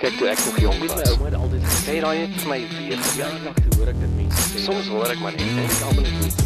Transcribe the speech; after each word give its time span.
Kyk 0.00 0.14
toe 0.16 0.28
ek 0.32 0.38
nog 0.46 0.58
jonk 0.62 0.78
was. 0.80 0.94
My 0.96 1.08
ouma 1.12 1.26
het 1.28 1.34
altyd 1.36 1.64
gesê 1.68 1.94
daai 2.00 2.18
het 2.22 2.36
vir 2.40 2.48
my 2.48 2.60
weer 2.78 3.00
toe 3.04 3.74
hoor 3.76 3.90
ek 3.92 3.98
dit 4.00 4.12
mense 4.16 4.44
sê. 4.46 4.62
Soms 4.64 4.86
hoor 4.88 5.10
ek 5.12 5.20
maar 5.20 5.34
net 5.36 5.50
en 5.50 5.58
ek 5.66 5.82
almal 5.90 6.06
net. 6.08 6.38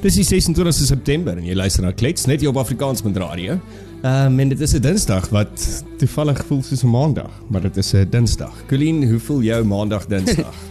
Dis 0.00 0.14
die 0.16 0.24
26 0.24 0.78
September 0.88 1.36
en 1.36 1.44
jy 1.44 1.56
luister 1.58 1.84
na 1.84 1.90
Klets 1.92 2.24
net 2.30 2.40
hier 2.40 2.48
op 2.52 2.60
Afrikaans 2.62 3.04
met 3.04 3.18
radio. 3.20 3.58
Ehm 3.98 4.30
um, 4.32 4.40
en 4.40 4.48
dit 4.54 4.60
is 4.64 4.72
'n 4.78 4.80
Dinsdag 4.80 5.28
wat 5.34 5.66
toevallig 5.98 6.40
voel 6.48 6.62
soos 6.62 6.84
'n 6.84 6.90
Maandag, 6.94 7.30
maar 7.50 7.60
dit 7.68 7.76
is 7.76 7.92
'n 7.92 8.06
Dinsdag. 8.10 8.54
Colleen, 8.68 9.04
hoe 9.10 9.18
voel 9.20 9.42
jou 9.42 9.64
Maandag 9.64 10.06
Dinsdag? 10.06 10.54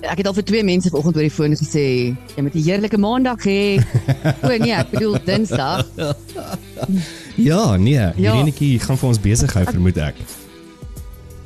Ek 0.00 0.16
het 0.22 0.26
al 0.26 0.34
vir 0.34 0.44
twee 0.44 0.64
mense 0.64 0.88
vanoggend 0.90 1.16
oor 1.16 1.22
die 1.26 1.30
foon 1.30 1.54
gesê, 1.58 2.14
jy 2.36 2.42
moet 2.42 2.54
'n 2.54 2.62
heerlike 2.62 2.98
Maandag 2.98 3.44
hê. 3.44 3.78
o 4.42 4.48
nee, 4.58 4.72
ek 4.74 4.90
bedoel 4.90 5.18
Dinsdag. 5.24 5.86
ja, 7.36 7.76
nee, 7.76 7.94
Ja. 7.94 8.12
hierdie 8.16 8.44
netjie 8.44 8.78
gaan 8.80 8.96
vir 8.98 9.08
ons 9.08 9.20
besig 9.20 9.52
hou 9.54 9.64
vermoed 9.64 9.96
ek. 9.98 10.14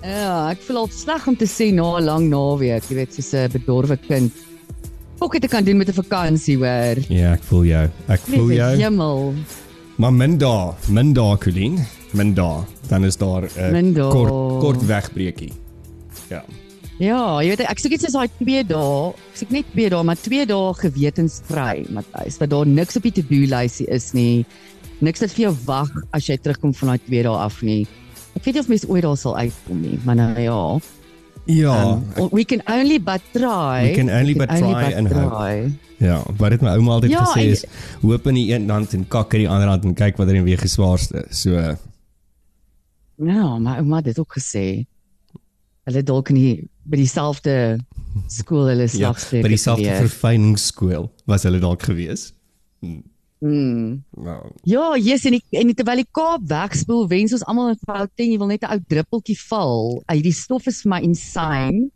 Ja, 0.02 0.50
ek 0.50 0.62
voel 0.66 0.80
al 0.82 0.88
sleg 0.90 1.26
om 1.30 1.36
te 1.38 1.46
sê 1.46 1.70
na 1.74 1.98
'n 1.98 2.04
lang 2.04 2.28
naweek, 2.30 2.88
jy 2.90 2.94
weet, 2.96 3.14
soos 3.14 3.32
'n 3.34 3.50
bedorwe 3.52 3.96
kind. 3.96 4.32
Ook 5.20 5.34
ek 5.36 5.50
kan 5.50 5.64
doen 5.64 5.76
met 5.78 5.88
'n 5.88 6.02
vakansie, 6.02 6.56
hoor. 6.56 6.98
Ja, 7.08 7.32
ek 7.32 7.42
voel 7.42 7.64
jou. 7.64 7.88
Ek 8.08 8.20
voel 8.20 8.46
Liewe 8.46 8.54
jou. 8.54 8.76
Hemel. 8.76 9.34
Maar 9.96 10.12
min 10.12 10.38
daar, 10.38 10.74
min 10.88 11.12
daar 11.12 11.38
Colleen, 11.38 11.78
min 12.12 12.34
daar. 12.34 12.64
Dan 12.88 13.04
is 13.04 13.16
daar 13.16 13.42
'n 13.42 13.92
daar. 13.94 14.10
kort 14.10 14.60
kort 14.60 14.86
wegbreekie. 14.86 15.52
Ja. 16.28 16.44
Ja, 16.98 17.40
jy 17.40 17.48
weet 17.48 17.60
ek 17.60 17.78
soek 17.78 17.92
iets 17.92 18.04
soos 18.04 18.12
daai 18.12 18.28
2 18.38 18.64
dae, 18.64 19.08
ek 19.10 19.36
soek 19.36 19.50
net 19.50 19.64
2 19.72 19.88
dae, 19.88 20.02
maar 20.02 20.16
2 20.16 20.46
dae 20.46 20.74
gewetensvry, 20.74 21.86
Matthys, 21.90 22.38
dat 22.38 22.50
daar 22.50 22.66
niks 22.66 22.96
op 22.96 23.02
die 23.02 23.12
to-do 23.12 23.46
lysie 23.56 23.86
is 23.88 24.12
nie. 24.12 24.44
Niks 25.00 25.20
wat 25.20 25.30
vir 25.30 25.44
jou 25.46 25.56
wag 25.66 25.90
as 26.12 26.26
jy 26.26 26.36
terugkom 26.36 26.74
van 26.74 26.88
daai 26.88 27.00
2 27.08 27.22
dae 27.22 27.36
af 27.36 27.62
nie. 27.62 27.86
Ek 28.34 28.44
weet 28.44 28.54
nie 28.54 28.62
of 28.64 28.68
mens 28.68 28.86
ooit 28.88 29.02
daar 29.04 29.16
sal 29.20 29.36
uitkom 29.36 29.80
nie, 29.80 29.98
maar 30.04 30.16
nou 30.16 30.40
ja. 30.40 30.58
Ja, 31.44 31.76
Um, 32.16 32.28
we 32.30 32.44
can 32.46 32.62
only 32.70 33.00
but 33.02 33.20
try. 33.32 33.88
We 33.90 33.94
can 33.96 34.10
only 34.10 34.34
but 34.34 34.48
try 34.48 34.92
and 34.94 35.08
hope. 35.10 35.28
try. 35.34 35.72
Ja, 35.98 36.22
wat 36.38 36.50
het 36.54 36.62
my 36.62 36.70
ouma 36.76 36.92
altyd 37.00 37.10
Ja, 37.10 37.24
gesê 37.26 37.48
is 37.50 37.64
hoop 38.02 38.26
in 38.30 38.34
die 38.38 38.52
een 38.54 38.70
hand 38.70 38.92
en 38.94 39.04
kak 39.08 39.34
in 39.34 39.40
die 39.44 39.48
ander 39.50 39.68
hand 39.68 39.84
en 39.84 39.94
kyk 39.94 40.16
wat 40.18 40.28
er 40.28 40.38
in 40.38 40.44
weeg 40.46 40.62
swaarste. 40.70 41.24
So 41.30 41.50
Ja, 43.22 43.58
my 43.58 43.76
ouma 43.82 43.96
het 44.00 44.04
dit 44.10 44.18
ook 44.18 44.34
gesê. 44.38 44.84
Hulle 45.86 46.02
dalk 46.06 46.30
nie 46.30 46.68
by 46.86 46.96
dieselfde 47.02 47.54
skool 48.30 48.68
hulle 48.70 48.86
ja, 48.86 48.94
slagstreke 48.94 49.42
by 49.46 49.50
dieselfde 49.54 49.94
verfyningsskool 50.04 51.08
was 51.26 51.42
hulle 51.46 51.58
dalk 51.62 51.82
gewees. 51.82 52.32
Hmm. 52.82 53.02
Nou, 53.42 54.50
Ja, 54.68 54.92
yes 54.96 55.24
en, 55.26 55.34
die, 55.38 55.42
en 55.58 55.74
terwyl 55.74 56.04
die 56.04 56.10
Kaap 56.14 56.44
wegspoel, 56.46 57.08
wens 57.10 57.34
ons 57.34 57.44
almal 57.50 57.72
'n 57.72 57.80
Gauteng, 57.88 58.30
jy 58.30 58.38
wil 58.38 58.52
net 58.52 58.62
'n 58.62 58.70
ou 58.76 58.80
druppeltjie 58.88 59.38
val. 59.48 60.02
Ay, 60.06 60.22
die 60.22 60.32
stof 60.32 60.66
is 60.66 60.82
vir 60.82 60.90
my 60.90 61.00
insane. 61.02 61.90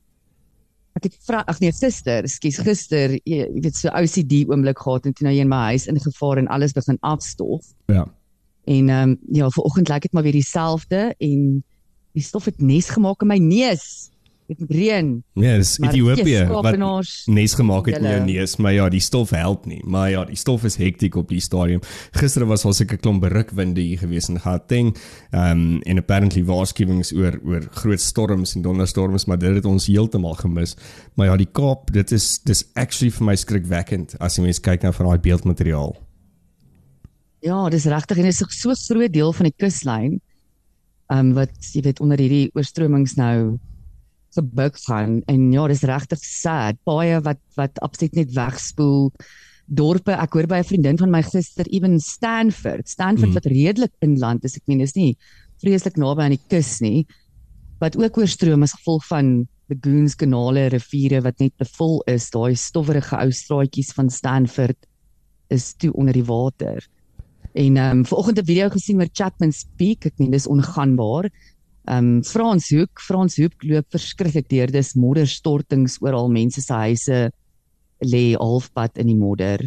Ek 0.96 1.04
het 1.04 1.16
vra, 1.28 1.44
ag 1.46 1.60
nee, 1.60 1.72
gister, 1.72 2.24
ekskuus, 2.24 2.58
gister, 2.64 3.10
jy, 3.24 3.46
jy 3.46 3.60
weet 3.62 3.76
so 3.76 3.88
OCD 3.88 4.48
oomblik 4.48 4.78
gehad 4.78 5.06
en 5.06 5.12
toe 5.12 5.26
nou 5.26 5.34
hier 5.34 5.44
in 5.44 5.48
my 5.52 5.70
huis 5.70 5.86
ingevaar 5.86 6.38
en 6.38 6.48
alles 6.48 6.72
begin 6.72 6.98
afstof. 7.00 7.74
ja. 7.86 8.06
En 8.66 8.88
ehm 8.88 9.10
um, 9.10 9.18
ja, 9.30 9.48
vanoggend 9.50 9.88
lyk 9.88 10.02
dit 10.02 10.12
maar 10.12 10.22
weer 10.22 10.32
dieselfde 10.32 11.14
en 11.18 11.62
die 12.12 12.22
stof 12.22 12.44
het 12.44 12.60
nes 12.60 12.88
gemaak 12.88 13.22
in 13.22 13.28
my 13.28 13.38
neus. 13.38 14.10
Dit 14.46 14.62
reën. 14.70 15.08
Ja, 15.34 15.56
dis 15.58 15.72
Ethiopië 15.82 16.44
wat 16.52 16.76
nes 17.26 17.54
gemaak 17.58 17.88
het 17.90 17.98
in 17.98 18.06
jou 18.06 18.20
neus, 18.28 18.52
maar 18.62 18.72
ja, 18.76 18.84
die 18.88 19.02
stof 19.02 19.32
help 19.34 19.66
nie. 19.66 19.80
Maar 19.84 20.10
ja, 20.10 20.22
die 20.28 20.38
stof 20.38 20.64
is 20.68 20.78
hektiek 20.78 21.16
op 21.18 21.32
die 21.34 21.40
stadium. 21.42 21.82
Gister 22.14 22.46
was 22.46 22.64
al 22.64 22.76
seker 22.78 23.00
klomp 23.02 23.24
berukwinde 23.24 23.82
hier 23.82 23.98
gewees 23.98 24.30
in 24.30 24.38
Gauteng. 24.40 24.94
Ehm 25.32 25.50
um, 25.50 25.82
en 25.82 25.98
apparently 25.98 26.44
waarskuwings 26.46 27.12
oor 27.16 27.40
oor 27.42 27.66
groot 27.80 28.00
storms 28.00 28.54
en 28.54 28.62
donderstorms, 28.62 29.26
maar 29.26 29.38
dit 29.38 29.58
het 29.58 29.66
ons 29.66 29.86
heeltemal 29.90 30.38
gemis. 30.38 30.76
Maar 31.14 31.32
ja, 31.32 31.36
die 31.36 31.50
Kaap, 31.52 31.90
dit 31.92 32.12
is 32.12 32.38
dis 32.46 32.64
actually 32.74 33.10
vir 33.10 33.26
my 33.26 33.36
skrikwekkend 33.36 34.14
as 34.22 34.38
jy 34.38 34.46
mens 34.46 34.62
kyk 34.62 34.86
na 34.86 34.94
van 34.94 35.10
daai 35.10 35.18
beeldmateriaal. 35.26 35.96
Ja, 37.42 37.68
dis 37.70 37.84
regtig 37.90 38.18
en 38.18 38.30
dit 38.30 38.32
is 38.32 38.60
so 38.60 38.70
'n 38.70 38.82
groot 38.94 39.12
deel 39.12 39.32
van 39.32 39.50
die 39.50 39.58
kuslyn. 39.58 40.20
Ehm 41.10 41.18
um, 41.18 41.32
wat 41.34 41.72
jy 41.72 41.82
weet 41.82 42.00
onder 42.00 42.18
hierdie 42.18 42.50
oorstromings 42.54 43.14
nou 43.14 43.58
gebuk 44.34 44.76
gaan 44.86 45.22
en 45.26 45.52
ja, 45.52 45.66
dis 45.68 45.82
regtig 45.82 46.18
sad. 46.18 46.76
Baie 46.84 47.20
wat 47.20 47.40
wat 47.56 47.78
absoluut 47.80 48.14
net 48.14 48.32
wegspoel. 48.34 49.12
Dorpe, 49.66 50.12
ek 50.12 50.32
hoor 50.32 50.46
by 50.46 50.58
'n 50.58 50.64
vriendin 50.64 50.98
van 50.98 51.10
my 51.10 51.22
gister 51.22 51.66
ewen 51.70 51.98
Stanford, 52.00 52.88
Stanford 52.88 53.28
Mm. 53.28 53.34
wat 53.34 53.46
redelik 53.46 53.92
inland 54.00 54.44
is. 54.44 54.56
Ek 54.56 54.62
meen 54.66 54.78
dis 54.78 54.94
nie 54.94 55.16
vreeslik 55.62 55.96
naby 55.96 56.22
aan 56.22 56.36
die 56.36 56.46
kus 56.48 56.80
nie. 56.80 57.06
Wat 57.80 57.96
ook 57.96 58.18
oorstroom 58.18 58.62
as 58.62 58.72
gevolg 58.72 59.04
van 59.08 59.48
lagoons, 59.68 60.14
kanale, 60.14 60.68
riviere 60.68 61.22
wat 61.22 61.40
net 61.40 61.52
te 61.58 61.64
vol 61.64 62.02
is. 62.06 62.30
Daai 62.30 62.54
stowwerige 62.54 63.16
ou 63.16 63.30
straatjies 63.30 63.92
van 63.92 64.10
Stanford 64.10 64.76
is 65.50 65.74
toe 65.74 65.92
onder 65.92 66.12
die 66.12 66.24
water. 66.24 66.86
En 67.54 67.76
ehm 67.76 67.98
um, 67.98 68.04
vanoggend 68.04 68.38
'n 68.38 68.44
video 68.44 68.68
gesien 68.68 69.00
oor 69.00 69.08
Chapman's 69.12 69.64
Peak. 69.76 70.06
Ek 70.06 70.18
meen 70.18 70.30
dis 70.30 70.46
ongaanbaar. 70.46 71.30
Ehm 71.86 72.18
um, 72.18 72.22
Franshoek, 72.26 72.98
Franshoek 72.98 73.62
loop 73.62 73.94
verskriklik 73.94 74.48
deur. 74.50 74.72
Dis 74.74 74.96
modderstortings 74.98 76.00
oral. 76.02 76.28
Mense 76.32 76.64
se 76.64 76.74
huise 76.74 77.18
lê 78.02 78.34
halfpad 78.34 78.98
in 78.98 79.12
die 79.12 79.18
modder. 79.18 79.62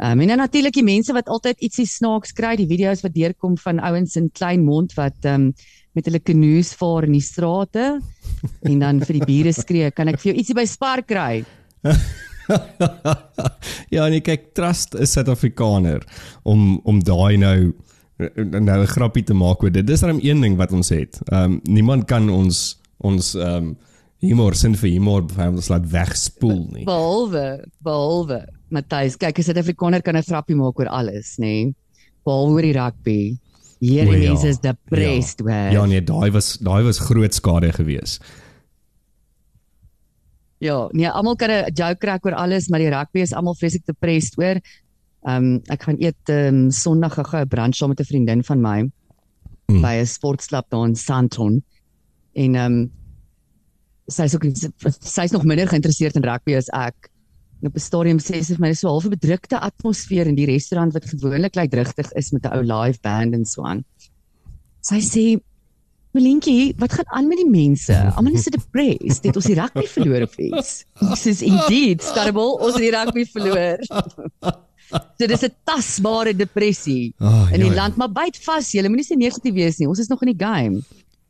Ehm 0.00 0.16
um, 0.16 0.24
en 0.24 0.32
dan 0.32 0.42
natuurlik 0.42 0.74
die 0.74 0.86
mense 0.86 1.12
wat 1.12 1.28
altyd 1.28 1.60
ietsie 1.62 1.86
snaaks 1.86 2.32
kry, 2.34 2.56
die 2.56 2.70
video's 2.70 3.04
wat 3.04 3.14
deurkom 3.14 3.58
van 3.60 3.78
ouens 3.78 4.16
in 4.16 4.32
Kleinmond 4.32 4.96
wat 4.98 5.20
ehm 5.22 5.50
um, 5.50 5.54
met 5.94 6.08
hulle 6.08 6.18
kanoes 6.18 6.72
vaar 6.74 7.04
in 7.06 7.12
die 7.14 7.22
strate 7.22 8.00
en 8.68 8.80
dan 8.80 8.98
vir 9.04 9.20
die 9.20 9.28
bure 9.28 9.52
skree, 9.54 9.92
kan 9.94 10.10
ek 10.10 10.18
vir 10.18 10.32
jou 10.32 10.40
ietsie 10.40 10.56
by 10.58 10.64
Spar 10.66 11.04
kry? 11.06 11.44
ja, 13.94 14.02
en 14.02 14.16
jy 14.16 14.24
kyk 14.26 14.50
Trust 14.58 14.98
is 14.98 15.14
Suid-Afrikaner 15.14 16.02
om 16.42 16.80
om 16.82 16.98
daai 17.04 17.38
nou 17.38 17.58
nou 18.18 18.80
'n 18.82 18.86
grappie 18.86 19.24
te 19.24 19.34
maak 19.34 19.62
oor 19.62 19.70
dit. 19.70 19.86
Dis 19.86 20.00
dan 20.00 20.20
een 20.22 20.40
ding 20.40 20.56
wat 20.56 20.72
ons 20.72 20.88
het. 20.88 21.20
Ehm 21.32 21.42
um, 21.42 21.60
niemand 21.62 22.04
kan 22.04 22.30
ons 22.30 22.80
ons 22.98 23.34
ehm 23.34 23.56
um, 23.56 23.76
humor 24.24 24.54
sin 24.54 24.74
vir 24.74 24.90
humor 24.90 25.24
ons 25.36 25.68
laat 25.68 25.90
wegspoel 25.90 26.68
nie. 26.72 26.84
Behalwe, 26.84 27.64
behalwe 27.82 28.46
Matthys, 28.70 29.16
kyk, 29.16 29.38
'n 29.38 29.42
Suid-Afrikaner 29.42 30.02
kan 30.02 30.16
'n 30.16 30.22
grappie 30.22 30.56
maak 30.56 30.78
oor 30.78 30.88
alles, 30.88 31.36
nê? 31.38 31.44
Nee? 31.64 31.74
Behalwe 32.24 32.52
oor 32.52 32.62
die 32.62 32.72
rugby. 32.72 33.38
Hier 33.80 34.06
O, 34.06 34.10
die 34.10 34.22
ja. 34.22 34.32
mense 34.32 34.48
is 34.48 34.58
depressed 34.58 35.40
Ja, 35.40 35.44
hoor. 35.44 35.72
ja 35.72 35.84
nee, 35.86 36.00
daai 36.00 36.30
was 36.30 36.58
daai 36.58 36.82
was 36.84 36.98
groot 36.98 37.34
skade 37.34 37.72
gewees. 37.72 38.20
Ja, 40.58 40.88
nee, 40.92 41.08
almal 41.10 41.36
kan 41.36 41.50
'n 41.50 41.72
joke 41.74 41.98
kry 41.98 42.18
oor 42.22 42.34
alles, 42.34 42.68
maar 42.68 42.78
die 42.78 42.88
rugby 42.88 43.20
is 43.20 43.32
almal 43.32 43.54
vreeslik 43.54 43.84
depressed 43.86 44.38
oor. 44.38 44.60
Ehm 45.24 45.36
um, 45.36 45.60
ek 45.72 45.82
gaan 45.82 45.96
eet 45.98 46.28
ehm 46.28 46.64
um, 46.64 46.70
Sondag 46.70 47.14
gou 47.14 47.40
'n 47.40 47.48
brunch 47.48 47.76
saam 47.76 47.88
met 47.88 48.00
'n 48.00 48.04
vriendin 48.04 48.44
van 48.44 48.60
my 48.60 48.90
Mm. 49.66 49.80
by 49.80 49.94
'n 50.00 50.06
sportklub 50.06 50.66
daar 50.68 50.86
in 50.86 50.96
Sandton. 50.96 51.64
En 52.32 52.54
ehm 52.54 52.72
um, 52.72 52.90
sy 54.06 54.28
ook 54.34 54.44
sy's 55.00 55.30
nog 55.32 55.44
minder 55.44 55.68
geïnteresseerd 55.68 56.16
in 56.16 56.24
rugby 56.24 56.56
as 56.56 56.68
ek. 56.68 57.08
En 57.62 57.68
op 57.68 57.74
'n 57.74 57.80
stadium 57.80 58.18
sê 58.18 58.42
sy 58.42 58.54
vir 58.54 58.60
my 58.60 58.68
dis 58.68 58.80
so 58.80 58.88
half 58.88 59.04
'n 59.04 59.16
bedrukte 59.16 59.60
atmosfeer 59.60 60.26
in 60.26 60.34
die 60.34 60.46
restaurant 60.46 60.92
wat 60.92 61.04
gewoonlik 61.04 61.54
lyk 61.54 61.72
rigtig 61.72 62.12
is 62.12 62.30
met 62.32 62.44
'n 62.44 62.52
ou 62.52 62.62
live 62.62 62.98
band 63.00 63.34
en 63.34 63.44
so 63.44 63.62
aan. 63.62 63.84
Sy 64.80 65.00
sê 65.00 65.40
Melinkie, 66.12 66.74
wat 66.78 66.92
gaan 66.92 67.08
aan 67.08 67.28
met 67.28 67.38
die 67.38 67.50
mense? 67.50 68.12
Almal 68.14 68.34
is 68.34 68.44
so 68.44 68.50
depressed. 68.50 69.24
Het 69.24 69.36
ons 69.36 69.44
die 69.44 69.54
rugby 69.54 69.82
verloor 69.86 70.22
of 70.22 70.38
iets? 70.38 70.84
Dis 71.24 71.42
indeed, 71.42 72.02
Starbull, 72.02 72.52
ons 72.60 72.74
het 72.74 72.82
die 72.82 72.90
rugby 72.90 73.24
verloor. 73.24 73.78
So 75.18 75.26
dis 75.26 75.42
'n 75.42 75.52
tasbare 75.64 76.34
depressie 76.36 77.14
Ah, 77.18 77.48
in 77.52 77.60
die 77.60 77.70
ja. 77.70 77.74
land, 77.74 77.96
maar 77.96 78.12
byt 78.12 78.36
vas, 78.44 78.72
jy 78.72 78.82
moenie 78.88 79.04
so 79.04 79.14
negatief 79.14 79.54
wees 79.54 79.78
nie. 79.78 79.88
Ons 79.88 79.98
is 79.98 80.08
nog 80.08 80.22
in 80.22 80.36
die 80.36 80.44
game. 80.46 80.82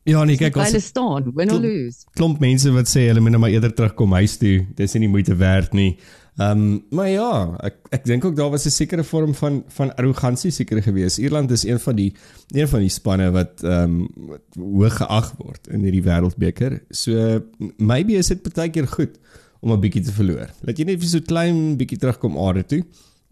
Ja, 0.05 0.23
nee, 0.23 0.37
kyk 0.37 0.53
Hulle 0.53 0.73
ons 0.77 0.85
staan, 0.85 1.31
win 1.33 1.49
or 1.51 1.59
lose. 1.59 2.03
klomp 2.13 2.39
mense 2.39 2.69
wat 2.71 2.85
sê 2.87 3.07
hulle 3.07 3.19
moet 3.19 3.31
nou 3.31 3.39
maar 3.41 3.49
eerder 3.49 3.73
terugkom 3.73 4.11
huis 4.13 4.37
toe. 4.37 4.67
Dis 4.75 4.93
nie 4.93 5.07
die 5.07 5.09
moeite 5.09 5.35
werd 5.35 5.73
nie. 5.73 5.97
Ehm 6.37 6.51
um, 6.51 6.83
maar 6.91 7.07
ja, 7.09 7.57
ek 7.63 7.75
ek 7.95 8.05
dink 8.05 8.25
ook 8.25 8.35
daar 8.35 8.51
was 8.51 8.65
'n 8.67 8.69
sekere 8.69 9.03
vorm 9.03 9.33
van 9.33 9.63
van 9.67 9.95
arrogansie 9.95 10.51
seker 10.51 10.81
gewees. 10.83 11.17
Ierland 11.17 11.51
is 11.51 11.63
een 11.63 11.79
van 11.79 11.95
die 11.95 12.13
een 12.53 12.67
van 12.67 12.79
die 12.81 12.89
spanne 12.89 13.31
wat 13.31 13.63
ehm 13.63 14.05
um, 14.05 14.37
hoog 14.59 14.97
geag 14.97 15.33
word 15.37 15.67
in 15.71 15.79
hierdie 15.81 16.03
wêreldbeker. 16.03 16.81
So 16.91 17.41
maybe 17.77 18.13
is 18.13 18.27
dit 18.27 18.53
baie 18.53 18.69
keer 18.69 18.87
goed 18.87 19.17
om 19.61 19.71
'n 19.71 19.79
bietjie 19.79 20.03
te 20.03 20.11
verloor. 20.11 20.49
Laat 20.61 20.77
jy 20.77 20.83
net 20.85 20.99
vir 20.99 21.07
so 21.09 21.19
klein 21.21 21.77
bietjie 21.77 21.97
terugkom 21.97 22.37
aarde 22.37 22.65
toe 22.65 22.83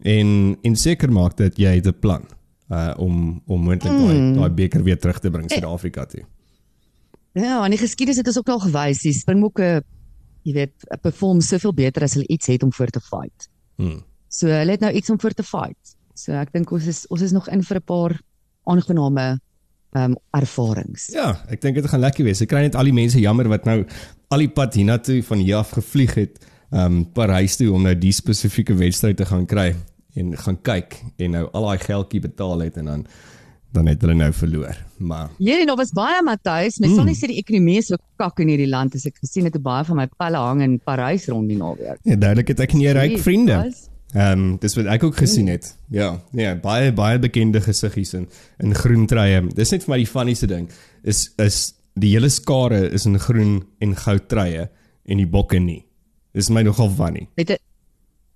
en 0.04 0.56
en 0.62 0.76
seker 0.76 1.12
maak 1.12 1.36
dat 1.40 1.56
jy 1.58 1.74
het 1.80 1.86
'n 1.88 1.98
plan 2.00 2.24
uh 2.68 2.94
om 2.96 3.42
om 3.46 3.60
moontlik 3.60 3.92
daai 3.92 4.34
daai 4.34 4.50
beker 4.50 4.82
weer 4.82 4.98
terug 4.98 5.18
te 5.18 5.30
bring 5.30 5.50
Suid-Afrika 5.50 6.04
toe. 6.06 6.24
Ja, 7.32 7.64
en 7.64 7.70
die 7.70 7.78
geskiedenis 7.78 8.16
het 8.16 8.26
ons 8.26 8.38
ook 8.38 8.48
al 8.48 8.60
gewys, 8.60 9.02
die 9.02 9.12
Springbokke, 9.12 9.82
jy 10.42 10.52
weet, 10.52 11.00
perform 11.02 11.40
soveel 11.40 11.74
beter 11.74 12.02
as 12.02 12.14
hulle 12.14 12.28
iets 12.30 12.46
het 12.46 12.62
om 12.62 12.72
voor 12.72 12.92
te 12.94 13.00
fight. 13.00 13.48
Hmm. 13.76 14.04
So 14.28 14.46
hulle 14.46 14.70
het 14.70 14.80
nou 14.80 14.92
iets 14.92 15.10
om 15.10 15.20
voor 15.20 15.32
te 15.32 15.42
fight. 15.42 15.96
So 16.14 16.32
ek 16.32 16.52
dink 16.52 16.70
ons 16.70 16.86
is 16.86 17.06
ons 17.08 17.22
is 17.22 17.32
nog 17.32 17.48
in 17.48 17.62
vir 17.62 17.76
'n 17.76 17.84
paar 17.84 18.20
aangename 18.64 19.40
ehm 19.94 20.10
um, 20.10 20.16
ervarings. 20.30 21.06
Ja, 21.12 21.44
ek 21.48 21.60
dink 21.60 21.74
dit 21.74 21.86
gaan 21.86 22.00
lekker 22.00 22.24
wees. 22.24 22.40
Ek 22.40 22.48
kry 22.48 22.60
net 22.60 22.74
al 22.74 22.84
die 22.84 22.92
mense 22.92 23.20
jammer 23.20 23.48
wat 23.48 23.64
nou 23.64 23.84
al 24.28 24.38
die 24.38 24.48
pad 24.48 24.74
hiernatoe 24.74 25.22
van 25.22 25.38
hier 25.38 25.56
af 25.56 25.70
gevlieg 25.70 26.14
het, 26.14 26.46
ehm 26.70 26.84
um, 26.84 27.12
Parys 27.12 27.56
toe 27.56 27.72
om 27.72 27.82
nou 27.82 27.94
die 27.98 28.12
spesifieke 28.12 28.74
wedstryd 28.74 29.16
te 29.16 29.26
gaan 29.26 29.46
kry 29.46 29.74
en 30.14 30.34
gaan 30.38 30.58
kyk 30.62 30.98
en 31.18 31.38
nou 31.38 31.46
al 31.52 31.70
daai 31.70 31.84
geldjie 31.84 32.20
betaal 32.24 32.66
het 32.66 32.82
en 32.82 32.92
dan 32.92 33.06
dan 33.74 33.88
het 33.90 34.04
hulle 34.04 34.14
nou 34.14 34.30
verloor. 34.32 34.76
Maar 35.02 35.30
Ja, 35.42 35.58
en 35.60 35.66
daar 35.66 35.76
was 35.76 35.90
baie 35.90 36.22
Matthys, 36.22 36.78
mens 36.78 36.92
mm. 36.92 36.98
sal 36.98 37.08
nie 37.08 37.16
sê 37.18 37.30
die 37.30 37.40
ekonomie 37.40 37.80
is 37.80 37.88
so 37.90 37.98
kak 38.22 38.38
in 38.44 38.52
hierdie 38.52 38.70
land 38.70 38.94
as 38.94 39.08
ek 39.10 39.18
gesien 39.18 39.48
het 39.48 39.56
hoe 39.58 39.64
baie 39.64 39.82
van 39.88 39.98
my 39.98 40.06
pelle 40.14 40.38
hang 40.38 40.62
in 40.62 40.76
Parys 40.78 41.26
rond 41.32 41.50
die 41.50 41.58
naweek. 41.58 41.98
Ja, 42.06 42.14
duidelik 42.14 42.54
het 42.54 42.62
ek 42.68 42.76
nie 42.78 42.92
ryk 42.94 43.18
vriende. 43.24 43.58
Ehm 44.14 44.44
um, 44.44 44.56
dis 44.62 44.76
wat 44.78 44.86
ek 44.94 45.08
ook 45.08 45.18
gesien 45.18 45.50
het. 45.50 45.72
Ja, 45.90 46.12
ja, 46.38 46.54
baie 46.54 46.92
baie 46.94 47.18
bekende 47.18 47.58
gesiggies 47.64 48.14
in 48.14 48.28
in 48.62 48.74
groen 48.78 49.08
treie. 49.10 49.42
Dis 49.58 49.74
net 49.74 49.88
vir 49.88 49.96
my 49.96 50.02
die 50.04 50.12
funnieste 50.12 50.46
ding 50.46 50.70
is 51.02 51.26
is 51.42 51.74
die 51.98 52.14
hele 52.14 52.30
skare 52.30 52.84
is 52.94 53.08
in 53.10 53.18
groen 53.18 53.64
en 53.82 53.98
goud 54.06 54.30
treie 54.30 54.68
en 55.04 55.18
die 55.18 55.30
bokke 55.30 55.58
nie. 55.58 55.82
Dis 56.34 56.50
my 56.50 56.62
nogal 56.62 56.94
funny. 56.94 57.26
Weet 57.34 57.56
jy 57.56 57.58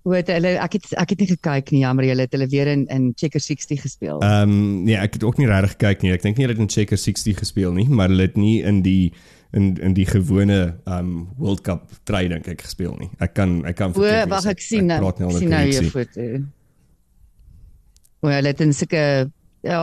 Hoe 0.09 0.17
het 0.17 0.29
hulle 0.33 0.55
ek 0.57 0.73
het 0.79 0.87
ek 0.97 1.11
het 1.13 1.19
nie 1.21 1.27
gekyk 1.29 1.67
nie, 1.69 1.83
jammer, 1.83 2.07
hulle 2.09 2.23
het 2.25 2.31
hulle 2.33 2.47
weer 2.49 2.71
in 2.71 2.87
in 2.89 3.11
Checker 3.13 3.43
60 3.45 3.83
gespeel. 3.83 4.23
Ehm 4.25 4.49
um, 4.49 4.61
nee, 4.87 4.95
ek 4.97 5.19
het 5.19 5.25
ook 5.27 5.37
nie 5.37 5.45
regtig 5.45 5.75
gekyk 5.75 6.01
nie. 6.01 6.13
Ek 6.15 6.23
dink 6.25 6.39
nie 6.39 6.47
hulle 6.47 6.55
het 6.57 6.63
in 6.65 6.71
Checker 6.73 6.97
60 6.97 7.37
gespeel 7.37 7.75
nie, 7.77 7.85
maar 7.85 8.09
hulle 8.09 8.25
het 8.25 8.39
nie 8.41 8.55
in 8.65 8.81
die 8.81 9.13
in 9.53 9.75
in 9.77 9.93
die 9.93 10.07
gewone 10.09 10.57
ehm 10.65 10.97
um, 10.97 11.11
World 11.37 11.61
Cup 11.61 11.93
try 12.09 12.23
dink 12.31 12.49
ek 12.49 12.65
gespeel 12.65 12.97
nie. 12.97 13.11
Ek 13.21 13.37
kan 13.37 13.59
ek 13.69 13.77
kan 13.83 13.93
O, 13.93 14.09
wag 14.33 14.49
ek 14.49 14.65
sien 14.65 14.89
nou. 14.89 14.97
Ek 15.13 15.37
sien 15.37 15.53
nou 15.53 15.63
jou 15.69 15.85
foto. 15.93 16.27
Wel, 18.25 18.33
hulle 18.39 18.55
het 18.55 18.65
in 18.65 18.73
sulke 18.73 19.03
ja, 19.61 19.79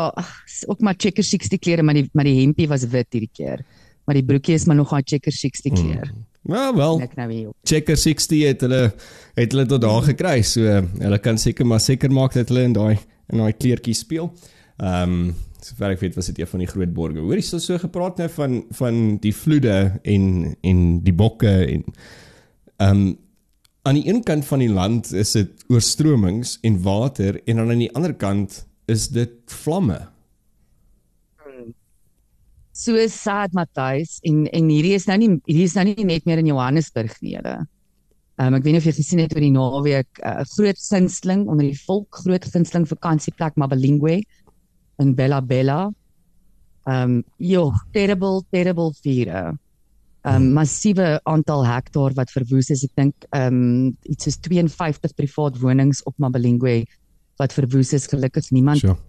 ook 0.67 0.81
maar 0.81 0.99
Checker 0.99 1.25
60 1.25 1.63
klere, 1.63 1.87
maar 1.87 1.95
die 1.95 2.09
maar 2.13 2.27
die 2.27 2.41
hempie 2.41 2.67
was 2.67 2.91
wit 2.91 3.15
hierdie 3.15 3.33
keer. 3.33 3.63
Maar 4.07 4.19
die 4.19 4.27
broekie 4.27 4.59
is 4.59 4.67
maar 4.67 4.77
nog 4.83 4.93
aan 4.93 5.07
Checker 5.07 5.33
60 5.33 5.73
kleur. 5.73 6.11
Hmm. 6.11 6.25
Ja, 6.47 6.75
wel. 6.75 7.03
Nou 7.15 7.53
Checker 7.63 7.97
60 7.97 8.45
het 8.47 8.61
hulle 8.61 8.95
het 9.35 9.53
hulle 9.53 9.67
tot 9.67 9.83
daar 9.83 10.03
gekry. 10.07 10.43
So 10.43 10.63
hulle 10.99 11.19
kan 11.19 11.39
seker 11.39 11.67
maar 11.67 11.81
seker 11.81 12.13
maak 12.13 12.37
dat 12.37 12.49
hulle 12.53 12.63
in 12.69 12.77
daai 12.77 12.97
in 13.33 13.43
daai 13.43 13.53
kleertjies 13.53 14.05
speel. 14.07 14.31
Ehm 14.77 15.19
um, 15.19 15.35
sover 15.67 15.97
ek 15.97 16.03
weet 16.05 16.15
was 16.15 16.29
dit 16.31 16.39
een 16.39 16.51
van 16.51 16.63
die 16.63 16.71
groot 16.71 16.93
borge. 16.95 17.23
Hoorie 17.25 17.43
so 17.43 17.59
so 17.59 17.79
gepraat 17.83 18.21
nou 18.23 18.29
van 18.37 18.59
van 18.79 19.17
die 19.23 19.35
vloede 19.35 20.01
en 20.03 20.57
en 20.63 20.83
die 21.03 21.15
bokke 21.15 21.55
en 21.67 21.87
ehm 22.77 22.91
um, 22.91 23.07
aan 23.87 23.95
die 23.95 24.09
een 24.09 24.23
kant 24.27 24.45
van 24.45 24.59
die 24.59 24.71
land 24.71 25.13
is 25.15 25.33
dit 25.33 25.65
oorstromings 25.71 26.59
en 26.67 26.83
water 26.83 27.41
en 27.45 27.57
dan 27.57 27.71
aan 27.71 27.83
die 27.85 27.93
ander 27.95 28.15
kant 28.15 28.65
is 28.91 29.09
dit 29.15 29.31
vlamme 29.63 30.01
so 32.77 33.07
sad 33.09 33.55
Matthys 33.57 34.19
en 34.29 34.45
en 34.53 34.69
hierdie 34.71 34.95
is 34.99 35.07
nou 35.09 35.17
nie 35.21 35.31
hierdie 35.49 35.67
is 35.69 35.77
nou 35.79 35.87
nie 35.89 36.05
net 36.05 36.27
meer 36.29 36.43
in 36.43 36.51
Johannesburg 36.53 37.15
nie 37.25 37.37
hulle. 37.39 37.57
Ehm 38.37 38.53
um, 38.53 38.59
ek 38.59 38.67
weet 38.67 38.77
nie 38.77 38.83
of 38.83 38.89
jy 38.89 38.97
gesien 38.99 39.23
het 39.25 39.33
oor 39.33 39.45
die 39.45 39.55
naweek 39.55 40.21
'n 40.21 40.43
uh, 40.43 40.45
groot 40.57 40.81
sinsteling 40.81 41.47
onder 41.49 41.65
die 41.65 41.85
volk 41.87 42.21
groot 42.23 42.45
gunsteling 42.45 42.85
vakansieplek 42.89 43.57
Mabalingwe 43.57 44.21
in 45.01 45.15
Bella 45.15 45.41
Bella. 45.41 45.81
Ehm 46.87 47.17
um, 47.17 47.25
jo, 47.39 47.73
terrible 47.93 48.45
terrible. 48.53 48.93
Ehm 49.05 49.57
um, 50.27 50.53
massiewe 50.53 51.21
aantal 51.25 51.65
hektaar 51.65 52.13
wat 52.15 52.31
verwoes 52.31 52.71
is. 52.71 52.85
Ek 52.85 52.95
dink 52.95 53.29
ehm 53.31 53.57
um, 53.57 53.97
iets 54.05 54.29
soos 54.29 54.37
52 54.45 55.17
privaat 55.17 55.61
wonings 55.61 56.05
op 56.05 56.15
Mabalingwe 56.19 56.85
wat 57.41 57.53
verwoes 57.53 57.93
is. 57.93 58.07
Gelukkig 58.07 58.53
niemand 58.53 58.85
sure 58.85 59.01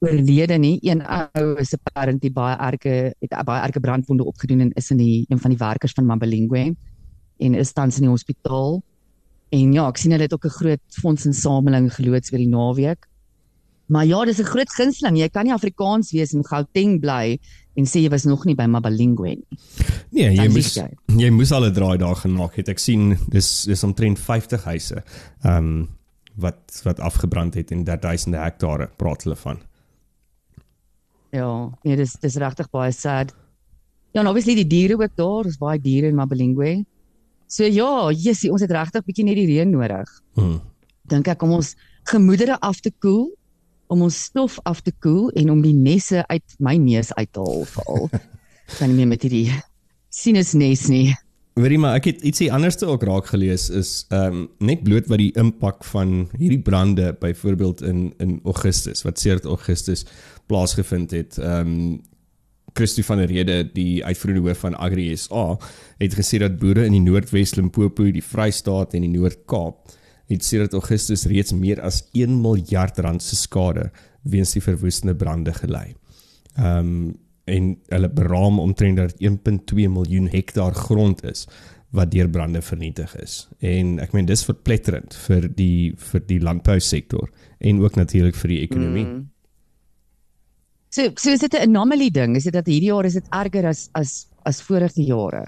oorlede 0.00 0.58
nie. 0.58 0.78
Een 0.82 1.02
ou 1.06 1.54
is 1.60 1.74
apparently 1.74 2.30
baie 2.32 2.56
erge 2.56 3.14
het 3.20 3.36
baie 3.44 3.62
erge 3.62 3.80
brandwonde 3.80 4.24
opgedoen 4.24 4.60
en 4.60 4.72
is 4.72 4.90
in 4.90 5.00
die 5.02 5.24
een 5.28 5.38
van 5.38 5.50
die 5.50 5.58
werkers 5.58 5.92
van 5.92 6.06
Mambalingwe 6.06 6.74
en 7.38 7.54
is 7.54 7.72
tans 7.72 7.96
in 7.96 8.08
die 8.08 8.10
hospitaal. 8.10 8.82
En 9.54 9.72
ja, 9.72 9.88
ek 9.88 9.98
sien 10.00 10.14
hulle 10.14 10.26
het 10.26 10.34
ook 10.34 10.46
'n 10.46 10.58
groot 10.60 11.00
fondsinsameling 11.00 11.92
geloods 11.94 12.30
vir 12.30 12.38
die 12.38 12.48
naweek. 12.48 13.08
Maar 13.86 14.06
ja, 14.06 14.24
dis 14.24 14.38
'n 14.38 14.44
groot 14.44 14.70
gunsteling. 14.70 15.18
Jy 15.18 15.28
kan 15.28 15.44
nie 15.44 15.52
Afrikaans 15.52 16.12
wees 16.12 16.32
in 16.32 16.44
Gauteng 16.44 17.00
bly 17.00 17.38
en 17.74 17.84
sê 17.84 18.00
jy 18.00 18.08
was 18.08 18.24
nog 18.24 18.44
nie 18.44 18.54
by 18.54 18.64
Mabalingwe 18.66 19.28
nie. 19.28 19.58
Nee, 20.10 20.34
jy 20.34 20.48
moes 20.48 20.74
jy. 20.74 20.88
jy 21.18 21.30
moes 21.30 21.52
al 21.52 21.64
'n 21.64 21.72
draai 21.72 21.98
daar 21.98 22.16
gemaak 22.16 22.54
het. 22.56 22.68
Ek 22.68 22.78
sien 22.78 23.18
dis 23.28 23.64
dis 23.64 23.84
omtrent 23.84 24.18
50 24.18 24.64
huise. 24.64 25.02
Ehm 25.42 25.56
um, 25.56 25.88
wat 26.34 26.80
wat 26.82 27.00
afgebrand 27.00 27.54
het 27.54 27.70
en 27.70 27.84
1000 27.84 28.34
hektare 28.34 28.90
praat 28.96 29.22
hulle 29.22 29.36
van. 29.36 29.58
Ja, 31.34 31.50
nee, 31.82 31.96
dis 31.98 32.14
dis 32.22 32.36
regtig 32.38 32.68
baie 32.70 32.92
sad. 32.94 33.32
Ja, 34.14 34.22
en 34.22 34.28
obviously 34.30 34.54
die 34.60 34.68
diere 34.70 34.98
ook 35.00 35.16
daar, 35.18 35.48
is 35.50 35.58
baie 35.58 35.80
diere 35.82 36.12
in 36.12 36.18
Mabalingwe. 36.18 36.84
So 37.50 37.66
ja, 37.66 38.10
jessie, 38.14 38.52
ons 38.54 38.62
het 38.62 38.72
regtig 38.72 39.04
bietjie 39.06 39.26
net 39.26 39.38
die 39.40 39.48
reën 39.50 39.70
nodig. 39.70 40.10
Hmm. 40.38 40.60
Dink 41.10 41.28
ek 41.28 41.42
om 41.42 41.56
ons 41.58 41.74
gemoedere 42.08 42.60
af 42.62 42.78
te 42.84 42.92
koel, 43.02 43.32
om 43.90 44.04
ons 44.06 44.20
stof 44.30 44.60
af 44.64 44.80
te 44.86 44.94
koel 45.04 45.32
en 45.38 45.50
om 45.52 45.60
die 45.64 45.74
nesse 45.74 46.22
uit 46.30 46.56
my 46.62 46.76
neus 46.80 47.12
uit 47.18 47.32
te 47.34 47.42
haal 47.42 47.66
veral. 47.72 48.08
kan 48.78 48.88
nie 48.90 49.02
meer 49.02 49.10
met 49.10 49.26
hierdie 49.26 49.50
sinusnes 50.14 50.86
nie. 50.88 51.10
Weetie 51.54 51.78
maar 51.78 52.00
ek 52.00 52.08
het 52.08 52.24
ietsie 52.26 52.48
anders 52.50 52.74
te 52.80 52.86
ook 52.90 53.04
raak 53.06 53.28
gelees 53.30 53.68
is 53.70 53.90
ehm 54.10 54.40
um, 54.40 54.46
net 54.58 54.82
bloot 54.82 55.06
wat 55.06 55.20
die 55.22 55.30
impak 55.38 55.84
van 55.86 56.24
hierdie 56.34 56.58
brande 56.58 57.12
byvoorbeeld 57.20 57.82
in 57.86 58.00
in 58.18 58.40
Augustus 58.42 59.04
wat 59.06 59.22
sedert 59.22 59.46
Augustus 59.46 60.02
plaasgevind 60.50 61.14
het. 61.14 61.38
Ehm 61.38 61.70
um, 61.70 62.02
Christo 62.74 63.02
van 63.06 63.20
der 63.22 63.30
Rede, 63.30 63.70
die 63.72 64.04
uitvoerende 64.04 64.48
hoof 64.48 64.58
van 64.58 64.74
Agri 64.74 65.16
SA, 65.16 65.56
het 65.98 66.16
gesê 66.18 66.40
dat 66.42 66.58
boere 66.58 66.88
in 66.88 66.96
die 66.96 67.04
Noordwes 67.04 67.54
Limpopo, 67.54 68.08
die 68.10 68.22
Vrystaat 68.22 68.96
en 68.98 69.06
die 69.06 69.12
Noord-Kaap 69.12 69.94
het 70.26 70.44
sedert 70.44 70.74
Augustus 70.74 71.22
reeds 71.30 71.54
meer 71.54 71.78
as 71.86 72.00
1 72.18 72.40
miljard 72.42 72.98
rand 72.98 73.22
se 73.22 73.36
skade 73.36 73.92
weens 74.22 74.56
die 74.56 74.62
verwoestende 74.64 75.14
brande 75.14 75.54
gelei. 75.54 75.94
Ehm 76.56 76.78
um, 76.78 77.12
en 77.44 77.74
hulle 77.92 78.10
beraam 78.10 78.58
omtrent 78.62 78.96
dat 78.96 79.14
1.2 79.20 79.88
miljoen 79.88 80.28
hektaar 80.32 80.74
grond 80.74 81.24
is 81.24 81.46
wat 81.94 82.10
deur 82.10 82.28
brande 82.28 82.62
vernietig 82.62 83.12
is. 83.22 83.44
En 83.62 83.98
ek 84.02 84.14
meen 84.16 84.26
dis 84.26 84.42
verpletterend 84.46 85.14
vir 85.26 85.46
die 85.54 85.94
vir 86.10 86.24
die 86.26 86.40
landbousektor 86.42 87.28
en 87.60 87.82
ook 87.84 87.98
natuurlik 88.00 88.38
vir 88.40 88.54
die 88.54 88.60
ekonomie. 88.64 89.04
Mm. 89.06 89.22
So 90.94 91.10
so 91.18 91.30
is 91.30 91.40
dit 91.40 91.54
'n 91.54 91.70
anomaly 91.70 92.10
ding? 92.10 92.36
Is 92.36 92.44
dit 92.44 92.52
dat 92.52 92.66
hierdie 92.66 92.90
jaar 92.90 93.04
is 93.04 93.14
dit 93.14 93.26
erger 93.30 93.66
as 93.66 93.88
as 93.94 94.26
as 94.44 94.60
vorige 94.62 95.02
jare? 95.02 95.46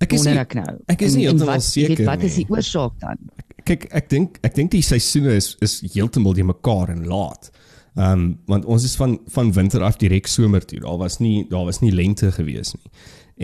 Ek 0.00 0.12
is 0.12 0.24
nie, 0.24 0.38
ek 0.38 0.54
nou. 0.54 0.78
Ek 0.86 1.02
is 1.02 1.14
nie 1.16 1.26
heeltemal 1.26 1.60
seker 1.60 1.98
nie. 1.98 2.06
Wat 2.06 2.22
is 2.22 2.34
die 2.34 2.46
oorsaak 2.48 2.98
dan? 3.00 3.18
Kyk, 3.64 3.88
ek 3.90 4.08
dink 4.08 4.38
ek 4.46 4.54
dink 4.54 4.70
die 4.70 4.82
seisoene 4.82 5.34
is 5.36 5.56
is 5.60 5.80
heeltemal 5.94 6.34
die 6.34 6.46
mekaar 6.46 6.90
en 6.94 7.06
laat. 7.06 7.50
Ehm 7.98 8.12
um, 8.12 8.26
want 8.46 8.64
ons 8.64 8.84
is 8.84 8.94
van 8.96 9.18
van 9.26 9.52
winter 9.52 9.82
af 9.82 9.96
direk 9.98 10.26
somer 10.26 10.64
toe. 10.64 10.78
Daar 10.80 10.98
was 11.00 11.18
nie 11.18 11.46
daar 11.48 11.64
was 11.66 11.80
nie 11.80 11.92
lente 11.92 12.30
gewees 12.32 12.72
nie. 12.76 12.90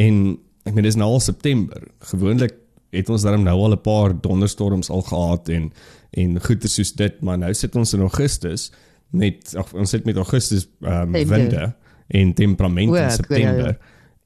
En 0.06 0.38
ek 0.62 0.76
meen 0.76 0.86
dis 0.86 0.98
nou 0.98 1.08
al 1.10 1.20
September. 1.20 1.82
Gewoonlik 2.12 2.54
het 2.94 3.10
ons 3.10 3.22
dan 3.26 3.42
nou 3.42 3.56
al 3.66 3.74
'n 3.74 3.80
paar 3.80 4.14
donderstorms 4.20 4.90
al 4.90 5.02
gehad 5.02 5.48
en 5.48 5.72
en 6.10 6.40
goeie 6.40 6.68
soos 6.68 6.92
dit, 6.92 7.20
maar 7.20 7.38
nou 7.38 7.54
sit 7.54 7.76
ons 7.76 7.92
in 7.92 8.00
Augustus 8.00 8.70
met 9.10 9.54
ag 9.56 9.74
ons 9.74 9.90
sit 9.90 10.04
met 10.04 10.16
Augustus 10.16 10.68
ehm 10.80 11.14
um, 11.14 11.28
winde 11.28 11.74
en 12.06 12.34
temperament 12.34 12.94
in 12.94 13.10
September. 13.10 13.66
Ja, 13.66 13.78
ja. 13.78 13.78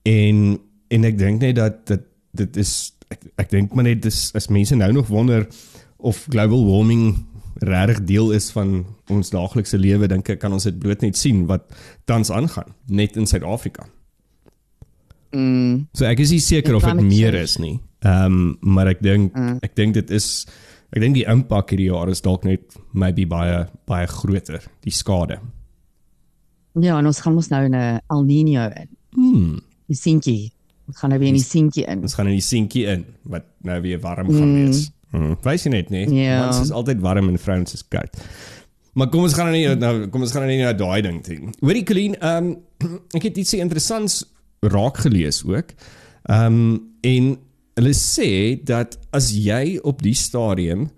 En 0.03 0.61
en 0.89 1.05
ek 1.05 1.19
dink 1.19 1.41
net 1.41 1.57
dat 1.57 1.87
dit 1.87 2.05
dit 2.31 2.57
is 2.57 2.93
ek 3.09 3.25
ek 3.37 3.51
dink 3.51 3.73
maar 3.73 3.85
net 3.85 4.03
dis 4.03 4.31
as 4.35 4.49
mense 4.49 4.77
nou 4.77 4.93
nog 4.93 5.07
wonder 5.07 5.49
of 5.97 6.27
global 6.29 6.67
warming 6.67 7.27
regtig 7.59 8.05
deel 8.07 8.33
is 8.33 8.51
van 8.55 8.85
ons 9.11 9.31
daaglikse 9.31 9.79
lewe 9.79 10.09
dink 10.09 10.29
ek 10.31 10.41
kan 10.41 10.53
ons 10.53 10.65
dit 10.65 10.79
bloot 10.79 11.03
net 11.03 11.17
sien 11.17 11.47
wat 11.47 11.67
tans 12.07 12.31
aangaan 12.31 12.75
net 12.87 13.17
in 13.17 13.27
Suid-Afrika. 13.27 13.87
Mm. 15.33 15.89
So 15.93 16.07
ek 16.09 16.23
is 16.25 16.31
nie 16.31 16.41
seker 16.41 16.79
of 16.79 16.87
dit 16.87 17.03
meer 17.05 17.35
is 17.35 17.59
nie. 17.59 17.81
Ehm 18.07 18.25
um, 18.25 18.59
maar 18.63 18.89
ek 18.95 19.03
dink 19.03 19.35
mm. 19.35 19.59
ek 19.63 19.75
dink 19.77 19.95
dit 19.95 20.11
is 20.11 20.47
Ek 20.89 21.03
dink 21.05 21.19
die 21.19 21.27
impak 21.29 21.73
hierdie 21.75 21.91
jaar 21.91 22.09
is 22.09 22.23
dalk 22.25 22.47
net 22.49 22.77
maybe 22.97 23.27
baie 23.29 23.67
baie 23.89 24.09
groter, 24.09 24.63
die 24.87 24.95
skade. 24.95 25.37
Ja, 26.79 26.97
en 26.97 27.09
ons 27.11 27.21
gaan 27.21 27.35
mos 27.37 27.51
nou 27.53 27.65
in 27.67 27.75
'n 27.77 28.01
El 28.09 28.25
Niño 28.25 28.65
in. 28.73 28.89
Hmm. 29.13 29.59
Die 29.89 29.97
sinkie. 29.97 30.53
Ons 30.89 30.97
gaan 30.97 31.11
nou 31.11 31.19
weer 31.21 31.29
in 31.29 31.35
die 31.35 31.45
sinkie 31.45 31.85
in. 31.85 32.01
Ons 32.01 32.15
gaan 32.15 32.27
in 32.27 32.39
die 32.39 32.45
sinkie 32.45 32.87
in 32.87 33.05
wat 33.25 33.45
nou 33.63 33.81
weer 33.83 34.01
warm 34.01 34.33
gaan 34.33 34.49
mm. 34.49 34.65
wees. 34.65 34.91
Hmm. 35.11 35.37
Weet 35.43 35.65
jy 35.65 35.73
net 35.73 35.91
nie? 35.91 36.05
Ja. 36.23 36.41
Mans 36.45 36.61
is 36.61 36.73
altyd 36.75 37.01
warm 37.01 37.29
en 37.29 37.39
vrouens 37.41 37.75
is 37.75 37.85
koud. 37.89 38.17
Maar 38.99 39.09
kom 39.13 39.23
ons 39.29 39.35
gaan 39.37 39.51
nou 39.53 39.57
nie 39.57 39.77
nou 39.79 40.09
kom 40.13 40.25
ons 40.27 40.33
gaan 40.35 40.45
nou 40.45 40.53
nie 40.53 40.65
na 40.65 40.75
daai 40.77 41.03
ding 41.07 41.21
toe. 41.25 41.39
Hoorie 41.61 41.85
Colleen, 41.87 42.17
ehm 42.19 42.53
um, 42.83 42.99
ek 43.17 43.31
het 43.31 43.39
ietsie 43.41 43.63
interessants 43.63 44.23
raak 44.61 45.01
gelees 45.07 45.43
ook. 45.47 45.75
Ehm 46.29 46.59
um, 46.61 46.81
en 47.07 47.37
hulle 47.79 47.95
sê 47.95 48.59
dat 48.67 48.97
as 49.15 49.31
jy 49.31 49.79
op 49.87 50.03
die 50.03 50.17
stadium 50.19 50.89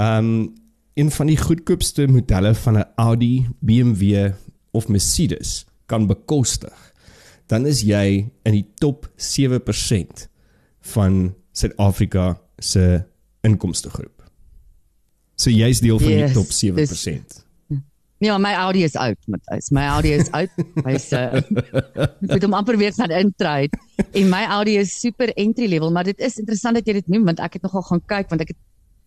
um 0.00 0.52
een 0.94 1.10
van 1.10 1.26
die 1.26 1.36
goedkoopste 1.40 2.06
modelle 2.08 2.54
van 2.54 2.78
'n 2.78 2.84
Audi, 2.96 3.48
BMW 3.60 4.32
of 4.70 4.88
Mercedes 4.88 5.64
kan 5.86 6.06
bekostig, 6.06 6.92
dan 7.46 7.66
is 7.66 7.80
jy 7.80 8.28
in 8.42 8.52
die 8.52 8.66
top 8.74 9.08
7% 9.16 10.28
van 10.80 11.34
Suid-Afrika 11.52 12.40
se 12.58 13.04
inkomste 13.42 13.90
groep. 13.90 14.22
So 15.34 15.50
jy's 15.50 15.80
deel 15.82 15.98
van 15.98 16.08
Yes, 16.12 16.32
die 16.32 16.36
top 16.38 16.46
dis- 16.46 17.02
7%. 17.02 17.40
Ja, 18.22 18.36
my 18.38 18.52
Audi 18.54 18.84
is 18.86 18.94
oud, 18.94 19.18
Matthys. 19.26 19.72
My 19.74 19.82
Audi 19.90 20.12
is 20.14 20.28
oud. 20.30 20.50
Hy's 20.86 21.08
uh 21.12 21.40
moet 22.20 22.44
hom 22.46 22.52
amper 22.54 22.76
weer 22.78 22.92
gaan 22.94 23.10
intrade. 23.10 23.74
En 24.14 24.28
my 24.30 24.44
Audi 24.46 24.76
is 24.78 24.92
super 25.00 25.32
entry 25.34 25.66
level, 25.66 25.90
maar 25.90 26.04
dit 26.06 26.20
is 26.22 26.38
interessant 26.38 26.78
dat 26.78 26.86
jy 26.86 27.00
dit 27.00 27.08
noem 27.10 27.24
want 27.32 27.40
ek 27.42 27.58
het 27.58 27.62
nogal 27.66 27.82
gaan 27.88 28.02
kyk 28.06 28.30
want 28.30 28.44
ek 28.44 28.52
het 28.54 28.58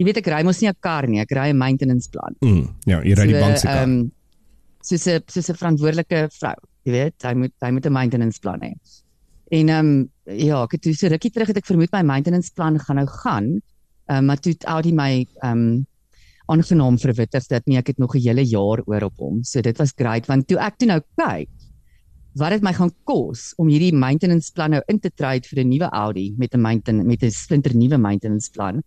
jy 0.01 0.09
weet 0.09 0.19
ek 0.19 0.27
ry 0.33 0.41
mos 0.43 0.59
nie 0.59 0.67
'n 0.67 0.75
kar 0.83 1.07
nie, 1.07 1.21
ek 1.23 1.31
ry 1.31 1.47
'n 1.53 1.57
maintenance 1.57 2.09
plan. 2.11 2.35
Mm, 2.43 2.67
ja, 2.85 2.99
jy 3.03 3.13
ry 3.15 3.27
die 3.31 3.39
bank 3.39 3.57
se 3.57 3.67
kar. 3.67 3.87
ehm, 3.87 4.11
soos 4.83 5.07
'n 5.07 5.23
soos 5.31 5.49
'n 5.49 5.55
verantwoordelike 5.63 6.27
vrou, 6.35 6.55
jy 6.83 6.91
weet, 6.91 7.15
hy 7.23 7.33
moet 7.33 7.53
hy 7.61 7.71
moet 7.71 7.85
'n 7.85 7.93
maintenance 7.93 8.39
plan 8.43 8.59
hê. 8.59 8.73
En 9.51 9.69
ehm 9.69 9.79
um, 9.79 10.09
ja, 10.25 10.59
ek 10.63 10.71
het 10.75 10.81
toe 10.81 10.93
so 10.93 11.07
rukkie 11.07 11.31
terug 11.31 11.47
het 11.47 11.57
ek 11.57 11.65
vermoed 11.65 11.91
my 11.93 12.01
maintenance 12.03 12.51
plan 12.53 12.77
gaan 12.79 12.97
nou 12.97 13.07
gaan. 13.07 13.61
Ehm 14.05 14.17
um, 14.17 14.25
maar 14.25 14.39
toe 14.39 14.51
het 14.51 14.63
Audi 14.63 14.93
my 14.93 15.25
ehm 15.41 15.51
um, 15.51 15.85
aangenaam 16.45 16.97
verwittig 17.01 17.47
dat 17.49 17.65
nee, 17.65 17.77
ek 17.77 17.87
het 17.87 17.97
nog 17.97 18.15
'n 18.15 18.21
hele 18.21 18.45
jaar 18.45 18.81
oor 18.85 19.03
op 19.03 19.17
hom. 19.17 19.43
So 19.43 19.61
dit 19.61 19.77
was 19.77 19.93
great 19.95 20.25
want 20.27 20.47
toe 20.47 20.59
ek 20.59 20.77
toe 20.77 20.87
nou 20.87 21.01
kyk 21.15 21.49
wat 22.35 22.51
dit 22.51 22.61
my 22.61 22.73
gaan 22.73 22.91
kos 23.03 23.53
om 23.57 23.67
hierdie 23.67 23.93
maintenance 23.95 24.51
plan 24.51 24.71
nou 24.75 24.81
in 24.91 24.99
te 24.99 25.09
trade 25.09 25.47
vir 25.47 25.63
'n 25.63 25.69
nuwe 25.69 25.89
Audi 25.89 26.33
met 26.37 26.53
'n 26.53 26.61
maintenance 26.61 27.07
met 27.07 27.23
'n 27.23 27.31
splinter 27.31 27.75
nuwe 27.75 27.97
maintenance 27.97 28.49
plan. 28.51 28.83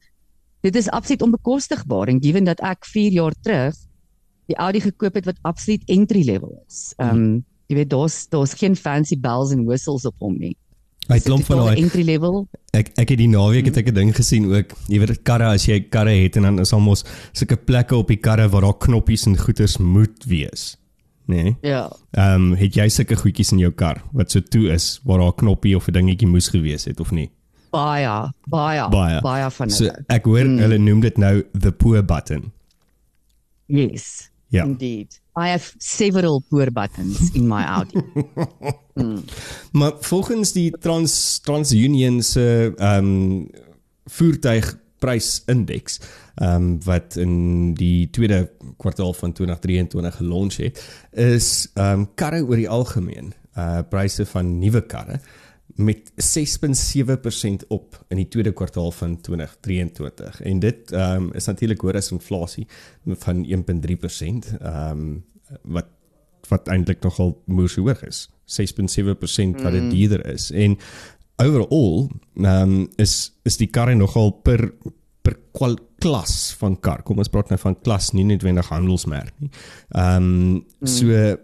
Dit 0.63 0.77
is 0.77 0.89
absoluut 0.89 1.23
onbekostigbaar 1.23 2.09
en 2.09 2.23
given 2.23 2.45
dat 2.45 2.61
ek 2.61 2.85
4 2.85 3.13
jaar 3.13 3.35
terug 3.41 3.75
die 4.47 4.57
Audi 4.57 4.81
gekoop 4.81 5.15
het 5.15 5.25
wat 5.25 5.39
absoluut 5.43 5.83
entry 5.87 6.25
level 6.25 6.63
is. 6.69 6.95
Ehm 6.97 7.17
um, 7.17 7.45
jy 7.67 7.77
weet 7.77 7.91
daar's 7.91 8.29
daar's 8.29 8.55
geen 8.55 8.77
fancy 8.77 9.19
bells 9.21 9.53
and 9.53 9.67
whistles 9.67 10.05
op 10.05 10.15
hom 10.19 10.39
nie. 10.39 10.57
Hy 11.09 11.19
klomp 11.25 11.45
van 11.49 11.57
daai 11.65 11.81
entry 11.83 12.03
level. 12.05 12.47
Ek 12.77 12.91
ek 13.01 13.09
het 13.09 13.19
die 13.19 13.29
naweek 13.29 13.65
het 13.71 13.77
ek 13.81 13.89
'n 13.89 13.95
ding 13.95 14.11
gesien 14.17 14.45
ook. 14.53 14.75
Jy 14.89 14.99
weet 15.01 15.23
karre 15.25 15.47
as 15.55 15.65
jy 15.67 15.81
karre 15.89 16.11
het 16.13 16.37
en 16.37 16.43
dan 16.43 16.59
is 16.61 16.73
almos 16.73 17.05
sulke 17.33 17.57
plekke 17.57 17.97
op 17.97 18.09
die 18.09 18.17
karre 18.21 18.49
waar 18.49 18.63
daar 18.63 18.77
knoppies 18.79 19.27
en 19.27 19.37
goeders 19.39 19.79
moet 19.79 20.25
wees. 20.27 20.77
Nee. 21.27 21.57
Ja. 21.63 21.91
Ehm 22.13 22.35
um, 22.35 22.55
het 22.57 22.75
jy 22.75 22.89
sulke 22.89 23.17
goedjies 23.17 23.53
in 23.53 23.59
jou 23.59 23.71
kar 23.73 24.03
wat 24.13 24.31
so 24.31 24.41
toe 24.41 24.69
is 24.73 25.01
waar 25.05 25.19
daar 25.19 25.29
'n 25.33 25.37
knoppie 25.37 25.77
of 25.77 25.89
'n 25.89 25.93
dingetjie 25.93 26.29
moes 26.29 26.49
gewees 26.49 26.85
het 26.85 27.01
of 27.01 27.11
nie? 27.11 27.31
Baie, 27.71 28.31
baie, 28.49 28.89
Baie. 28.89 29.21
baie 29.21 29.51
van 29.51 29.71
So 29.71 29.85
hulle. 29.85 30.05
ek 30.09 30.25
hoor 30.25 30.45
mm. 30.45 30.59
hulle 30.59 30.79
noem 30.79 31.01
dit 31.01 31.19
nou 31.19 31.43
the 31.59 31.73
poor 31.73 32.03
button. 32.03 32.53
Yes. 33.67 34.31
Ja. 34.49 34.65
Indeed. 34.65 35.21
I 35.37 35.49
have 35.49 35.75
several 35.79 36.43
poor 36.49 36.73
buttons 36.73 37.31
in 37.33 37.47
my 37.47 37.63
Audi. 37.63 38.01
Maar 39.73 39.93
volgens 40.01 40.53
die 40.53 40.71
Trans 40.79 41.39
TransUnion 41.39 42.23
se 42.23 42.73
ehm 42.77 43.05
um, 43.05 43.51
voertuigprysindeks 44.05 46.01
ehm 46.35 46.55
um, 46.55 46.79
wat 46.85 47.17
in 47.17 47.75
die 47.75 48.11
tweede 48.11 48.51
kwartaal 48.77 49.15
van 49.15 49.33
2023 49.33 50.17
gelons 50.17 50.57
het, 50.57 50.83
is 51.13 51.71
ehm 51.75 52.01
um, 52.01 52.09
karre 52.15 52.43
oor 52.43 52.57
die 52.57 52.69
algemeen 52.69 53.33
uh 53.59 53.79
pryse 53.89 54.27
van 54.27 54.59
nuwe 54.59 54.81
karre 54.87 55.21
met 55.79 56.13
6.7% 56.17 57.67
op 57.69 58.05
in 58.09 58.17
die 58.17 58.29
tweede 58.29 58.53
kwartaal 58.53 58.91
van 58.91 59.21
2023 59.21 60.41
en 60.43 60.59
dit 60.59 60.93
ehm 60.93 61.29
um, 61.29 61.33
is 61.39 61.47
natuurlik 61.47 61.81
hoër 61.81 62.01
as 62.01 62.11
inflasie 62.11 62.67
van 63.07 63.45
1.3% 63.47 64.59
ehm 64.59 64.91
um, 64.91 65.25
wat 65.63 65.95
wat 66.49 66.69
eintlik 66.73 67.03
nogal 67.05 67.35
moeë 67.45 67.75
hoog 67.77 68.03
is. 68.07 68.29
6.7% 68.49 69.63
wat 69.63 69.75
dit 69.75 69.91
duurder 69.91 70.27
is. 70.27 70.51
En 70.51 70.79
overall 71.37 72.09
ehm 72.35 72.47
um, 72.47 72.89
is 72.97 73.33
is 73.43 73.57
die 73.57 73.71
karre 73.71 73.95
nogal 73.95 74.31
per 74.31 74.73
per 75.23 75.39
kwal, 75.53 75.77
klas 75.99 76.55
van 76.59 76.81
kar. 76.81 77.03
Kom 77.03 77.19
ons 77.19 77.31
praat 77.31 77.51
nou 77.53 77.59
van 77.61 77.77
klas, 77.81 78.13
nie 78.13 78.25
noodwendig 78.25 78.69
handelsmerk 78.69 79.35
nie. 79.39 79.51
Ehm 79.89 80.29
um, 80.29 80.65
so 80.83 81.07
uh, 81.07 81.35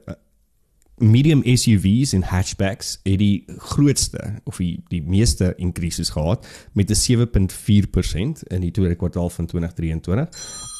medium 0.96 1.42
SUVs 1.44 2.12
en 2.12 2.22
hatchbacks 2.22 3.00
het 3.02 3.18
die 3.18 3.44
grootste 3.58 4.40
of 4.44 4.56
die 4.56 4.82
die 4.88 5.02
meeste 5.02 5.52
increases 5.56 6.10
gehad 6.14 6.46
met 6.72 6.90
'n 6.90 6.94
7.4% 6.94 8.42
in 8.42 8.60
die 8.60 8.70
tweede 8.70 8.94
kwartaal 8.94 9.30
van 9.30 9.46
2023. 9.46 10.28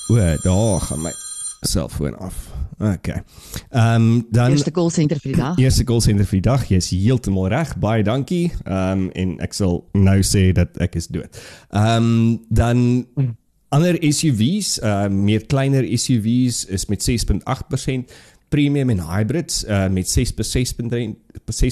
O, 0.09 0.15
daar 0.43 0.81
gaan 0.81 1.03
my 1.03 1.13
selfoon 1.61 2.19
af. 2.19 2.53
Okay. 2.79 3.23
Ehm 3.71 3.95
um, 3.95 4.27
dan 4.31 4.51
Eerste 4.51 4.71
call 4.71 4.91
center 4.91 5.21
vir 5.21 5.33
die 5.33 5.41
dag. 5.41 5.59
Eerste 5.59 5.85
call 5.85 6.01
center 6.01 6.25
vir 6.25 6.41
die 6.41 6.51
dag. 6.51 6.67
Jy's 6.69 6.91
heeltemal 6.91 7.49
reg. 7.49 7.77
Baie 7.79 8.03
dankie. 8.03 8.53
Ehm 8.65 8.91
um, 8.91 9.11
en 9.11 9.39
ek 9.39 9.53
sal 9.53 9.85
nou 9.93 10.21
sê 10.23 10.51
dat 10.53 10.77
ek 10.83 10.95
is 10.95 11.07
dood. 11.07 11.41
Ehm 11.71 11.97
um, 11.97 12.45
dan 12.49 13.07
ander 13.75 13.97
SUVs, 13.99 14.79
uh 14.83 15.07
meer 15.11 15.47
kleiner 15.47 15.87
SUVs 15.99 16.65
is 16.65 16.87
met 16.87 17.03
6.8% 17.03 18.13
premium 18.49 18.91
en 18.91 19.09
hybrids 19.09 19.65
uh 19.65 19.89
met 19.89 20.19
6.6% 20.19 20.25
6.6% 21.61 21.67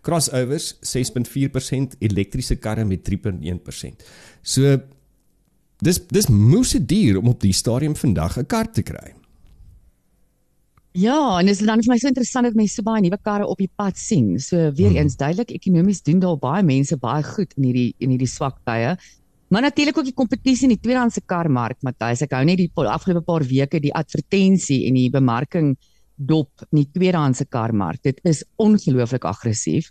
crossovers 0.00 0.74
6.4% 0.96 1.98
elektriese 1.98 2.56
karre 2.56 2.84
met 2.84 3.10
3.1%. 3.10 3.16
So 4.42 4.80
dis 5.78 6.06
dis 6.08 6.28
moes 6.28 6.70
dit 6.76 6.88
duur 6.88 7.18
om 7.18 7.28
op 7.28 7.40
die 7.40 7.52
stadium 7.52 7.96
vandag 7.96 8.38
'n 8.38 8.46
kar 8.46 8.72
te 8.72 8.82
kry. 8.82 9.14
Ja, 10.92 11.38
en 11.38 11.46
dit 11.46 11.54
is 11.54 11.66
dan 11.66 11.78
vir 11.78 11.92
my 11.92 11.96
so 12.02 12.10
interessant 12.10 12.48
dat 12.48 12.56
mense 12.58 12.74
so 12.74 12.82
baie 12.82 13.00
nuwe 13.00 13.18
karre 13.22 13.46
op 13.46 13.60
die 13.62 13.70
pad 13.78 13.98
sien. 13.98 14.40
So 14.42 14.72
weer 14.74 14.96
eens 14.98 15.14
duidelik 15.16 15.52
ekonomies 15.54 16.02
doen 16.02 16.18
daar 16.18 16.38
baie 16.38 16.64
mense 16.66 16.98
baie 16.98 17.22
goed 17.22 17.54
in 17.56 17.68
hierdie 17.68 17.94
in 17.98 18.10
hierdie 18.10 18.30
swak 18.30 18.58
tye. 18.66 18.96
Maar 19.50 19.62
natuurlik 19.66 19.98
ook 19.98 20.06
die 20.06 20.14
kompetisie 20.14 20.68
in 20.68 20.74
die 20.76 20.80
tweedehandse 20.82 21.20
karmark, 21.26 21.80
Matthys. 21.82 22.22
Ek 22.22 22.32
hou 22.36 22.44
net 22.46 22.60
die 22.60 22.70
afgelope 22.74 23.24
paar 23.26 23.42
weke 23.48 23.80
die 23.82 23.90
advertensie 23.98 24.84
en 24.86 24.94
die 24.94 25.08
bemarking 25.10 25.72
dop 26.16 26.50
in 26.70 26.82
die 26.84 26.88
tweedehandse 26.94 27.46
karmark. 27.50 27.98
Dit 28.06 28.20
is 28.28 28.44
ongelooflik 28.62 29.24
aggressief. 29.26 29.90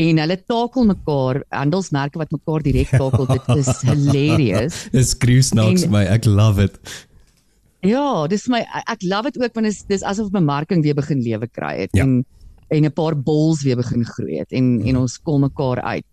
En 0.00 0.18
hulle 0.22 0.36
takel 0.46 0.86
mekaar, 0.86 1.42
handelsmerke 1.50 2.18
wat 2.22 2.30
mekaar 2.32 2.62
direk 2.62 2.92
takel. 2.94 3.26
Dit 3.26 3.50
is 3.56 3.72
hilarious. 3.90 4.78
Dis 4.94 5.10
skreeu 5.16 5.42
snaaks 5.42 5.88
En- 5.88 5.90
my. 5.90 6.04
Ek 6.14 6.24
love 6.30 6.62
it. 6.62 6.78
Ja, 7.84 8.26
dis 8.30 8.46
my 8.48 8.62
ek- 8.86 9.02
love 9.04 9.28
dit 9.32 9.42
ook 9.42 9.54
want 9.58 9.66
dis 9.68 9.82
dis 9.90 10.02
asof 10.08 10.30
bemarking 10.32 10.80
weer 10.86 10.94
begin 10.96 11.20
lewe 11.20 11.48
kry 11.52 11.80
het 11.82 11.90
Ja. 11.92 12.04
en 12.06 12.24
en 12.70 12.84
'n 12.86 12.92
paar 12.92 13.14
bulls 13.14 13.62
weer 13.62 13.76
begin 13.76 14.04
groei 14.04 14.38
het 14.38 14.52
en 14.52 14.80
en 14.86 14.96
ons 14.96 15.18
kom 15.22 15.40
mekaar 15.40 15.82
uit. 15.82 16.04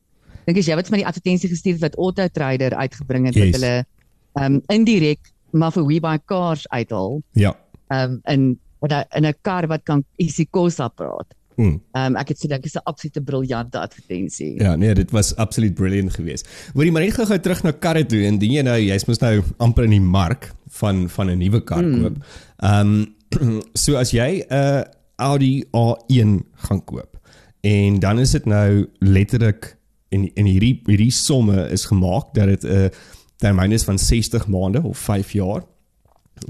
Dink 0.52 0.60
as 0.60 0.68
jy 0.68 0.76
wat 0.76 0.90
vir 0.90 0.98
my 0.98 1.04
die 1.04 1.08
advertensie 1.08 1.50
gestuur 1.50 1.78
het 1.80 1.82
wat 1.88 1.96
Auto 1.98 2.28
Trader 2.28 2.76
uitgebring 2.76 3.26
het 3.30 3.36
Yes. 3.40 3.52
dat 3.52 3.62
hulle 3.62 3.86
ehm 4.36 4.56
um, 4.56 4.62
indirek 4.72 5.20
maar 5.52 5.72
vir 5.72 5.86
We 5.88 6.00
Buy 6.04 6.18
Cars 6.28 6.68
uithaal. 6.70 7.22
Ja. 7.40 7.56
Ehm 7.92 8.12
um, 8.12 8.20
in 8.34 8.60
wat 8.84 8.92
hy- 8.92 9.18
in 9.18 9.26
'n 9.26 9.34
kar 9.42 9.68
wat 9.68 9.84
kan 9.84 10.04
isiKosa 10.18 10.88
praat. 10.90 11.36
Mm. 11.56 11.82
Ehm 11.94 12.06
um, 12.06 12.16
ek 12.16 12.28
het 12.30 12.38
sê 12.44 12.48
dit 12.48 12.66
is 12.66 12.76
'n 12.76 12.84
absolute 12.84 13.22
briljante 13.22 13.80
advertensie. 13.80 14.60
Ja, 14.60 14.76
nee, 14.76 14.94
dit 14.94 15.12
was 15.12 15.36
absoluut 15.36 15.74
brilliant 15.74 16.14
geweest. 16.14 16.48
Hoorie, 16.74 16.92
maar 16.92 17.02
net 17.02 17.14
gou-gou 17.14 17.40
terug 17.40 17.64
na 17.64 17.72
karre 17.72 18.06
toe 18.06 18.26
en 18.26 18.38
dien 18.38 18.52
jy 18.52 18.62
nou, 18.62 18.80
jy's 18.80 19.06
mos 19.06 19.20
nou 19.20 19.42
amper 19.58 19.84
in 19.84 19.90
die 19.90 20.02
mark 20.02 20.52
van 20.70 21.10
van 21.10 21.30
'n 21.30 21.38
nuwe 21.38 21.64
kar 21.64 21.84
koop. 21.84 22.18
Ehm 22.64 23.06
um, 23.40 23.62
so 23.74 23.96
as 23.96 24.12
jy 24.12 24.44
'n 24.50 24.54
uh, 24.54 24.84
Audi 25.16 25.64
A1 25.76 26.40
gaan 26.56 26.84
koop 26.86 27.20
en 27.62 28.00
dan 28.00 28.20
is 28.20 28.32
dit 28.32 28.46
nou 28.46 28.88
letterlik 29.00 29.78
en 30.12 30.34
en 30.34 30.46
hierdie 30.46 30.82
hierdie 30.86 31.12
somme 31.12 31.70
is 31.72 31.88
gemaak 31.90 32.34
dat 32.36 32.48
dit 32.48 32.64
'n 32.64 32.68
uh, 32.68 32.88
termyn 33.42 33.72
is 33.72 33.84
van 33.84 34.00
60 34.00 34.48
maande 34.48 34.84
of 34.84 34.98
5 34.98 35.32
jaar 35.32 35.64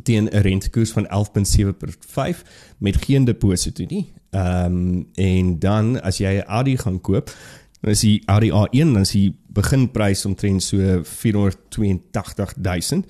teen 0.03 0.23
'n 0.23 0.37
rentekoers 0.37 0.91
van 0.91 1.07
11.7/5 1.07 2.43
met 2.77 3.05
geen 3.05 3.25
deposito 3.25 3.83
nie. 3.87 4.13
Ehm 4.29 4.65
um, 4.65 5.07
en 5.13 5.59
dan 5.59 6.01
as 6.01 6.17
jy 6.17 6.37
'n 6.37 6.43
Audi 6.47 6.77
gaan 6.77 7.01
koop, 7.01 7.35
dan 7.81 7.91
is 7.91 7.99
die 7.99 8.21
Audi 8.25 8.51
A1 8.51 8.93
dan 8.93 8.99
is 8.99 9.11
die 9.11 9.39
beginprys 9.47 10.25
omtrent 10.25 10.63
so 10.63 11.01
482.000. 11.03 13.05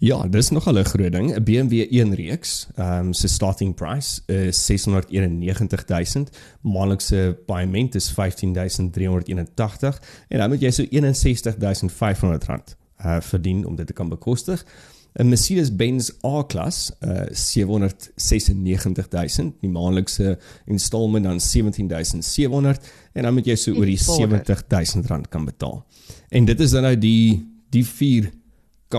Ja, 0.03 0.27
dis 0.27 0.49
nogal 0.49 0.77
'n 0.77 0.85
groot 0.85 1.11
ding. 1.11 1.35
'n 1.35 1.43
BMW 1.43 1.87
1 1.89 2.13
reeks, 2.13 2.67
ehm 2.75 3.05
um, 3.05 3.13
se 3.13 3.27
starting 3.27 3.75
price 3.75 4.21
is 4.25 4.65
691000, 4.65 6.29
maandelikse 6.61 7.39
paaiement 7.45 7.95
is 7.95 8.09
15381 8.09 10.01
en 10.27 10.37
dan 10.37 10.49
moet 10.49 10.61
jy 10.61 10.71
so 10.71 10.85
61500 10.89 12.43
rand 12.43 12.75
uh 13.05 13.21
verdien 13.21 13.65
om 13.65 13.75
dit 13.75 13.87
te 13.87 13.93
kan 13.93 14.09
bekostig. 14.09 14.65
'n 15.13 15.27
Mercedes-Benz 15.27 16.11
A-klas, 16.25 16.91
uh 16.99 17.21
796000, 17.31 19.53
die 19.61 19.69
maandelikse 19.69 20.39
installment 20.65 21.23
dan 21.23 21.39
17700 21.39 22.79
en 23.13 23.23
dan 23.23 23.33
moet 23.33 23.45
jy 23.45 23.55
so 23.55 23.71
oor 23.71 23.85
die 23.85 23.97
70000 23.97 25.05
rand 25.05 25.27
kan 25.27 25.45
betaal. 25.45 25.85
En 26.29 26.45
dit 26.45 26.59
is 26.59 26.71
dan 26.71 26.81
nou 26.81 26.97
die 26.97 27.47
die 27.69 27.85
vier 27.85 28.31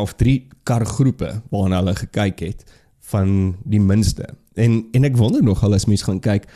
of 0.00 0.14
drie 0.20 0.48
kargroepe 0.62 1.42
waarna 1.50 1.82
hulle 1.82 1.94
gekyk 1.94 2.40
het 2.40 2.64
van 3.10 3.56
die 3.64 3.80
minste. 3.80 4.26
En 4.54 4.84
en 4.92 5.04
ek 5.04 5.16
wonder 5.16 5.42
nog 5.42 5.62
al 5.62 5.74
as 5.74 5.86
mens 5.90 6.02
gaan 6.02 6.20
kyk 6.20 6.48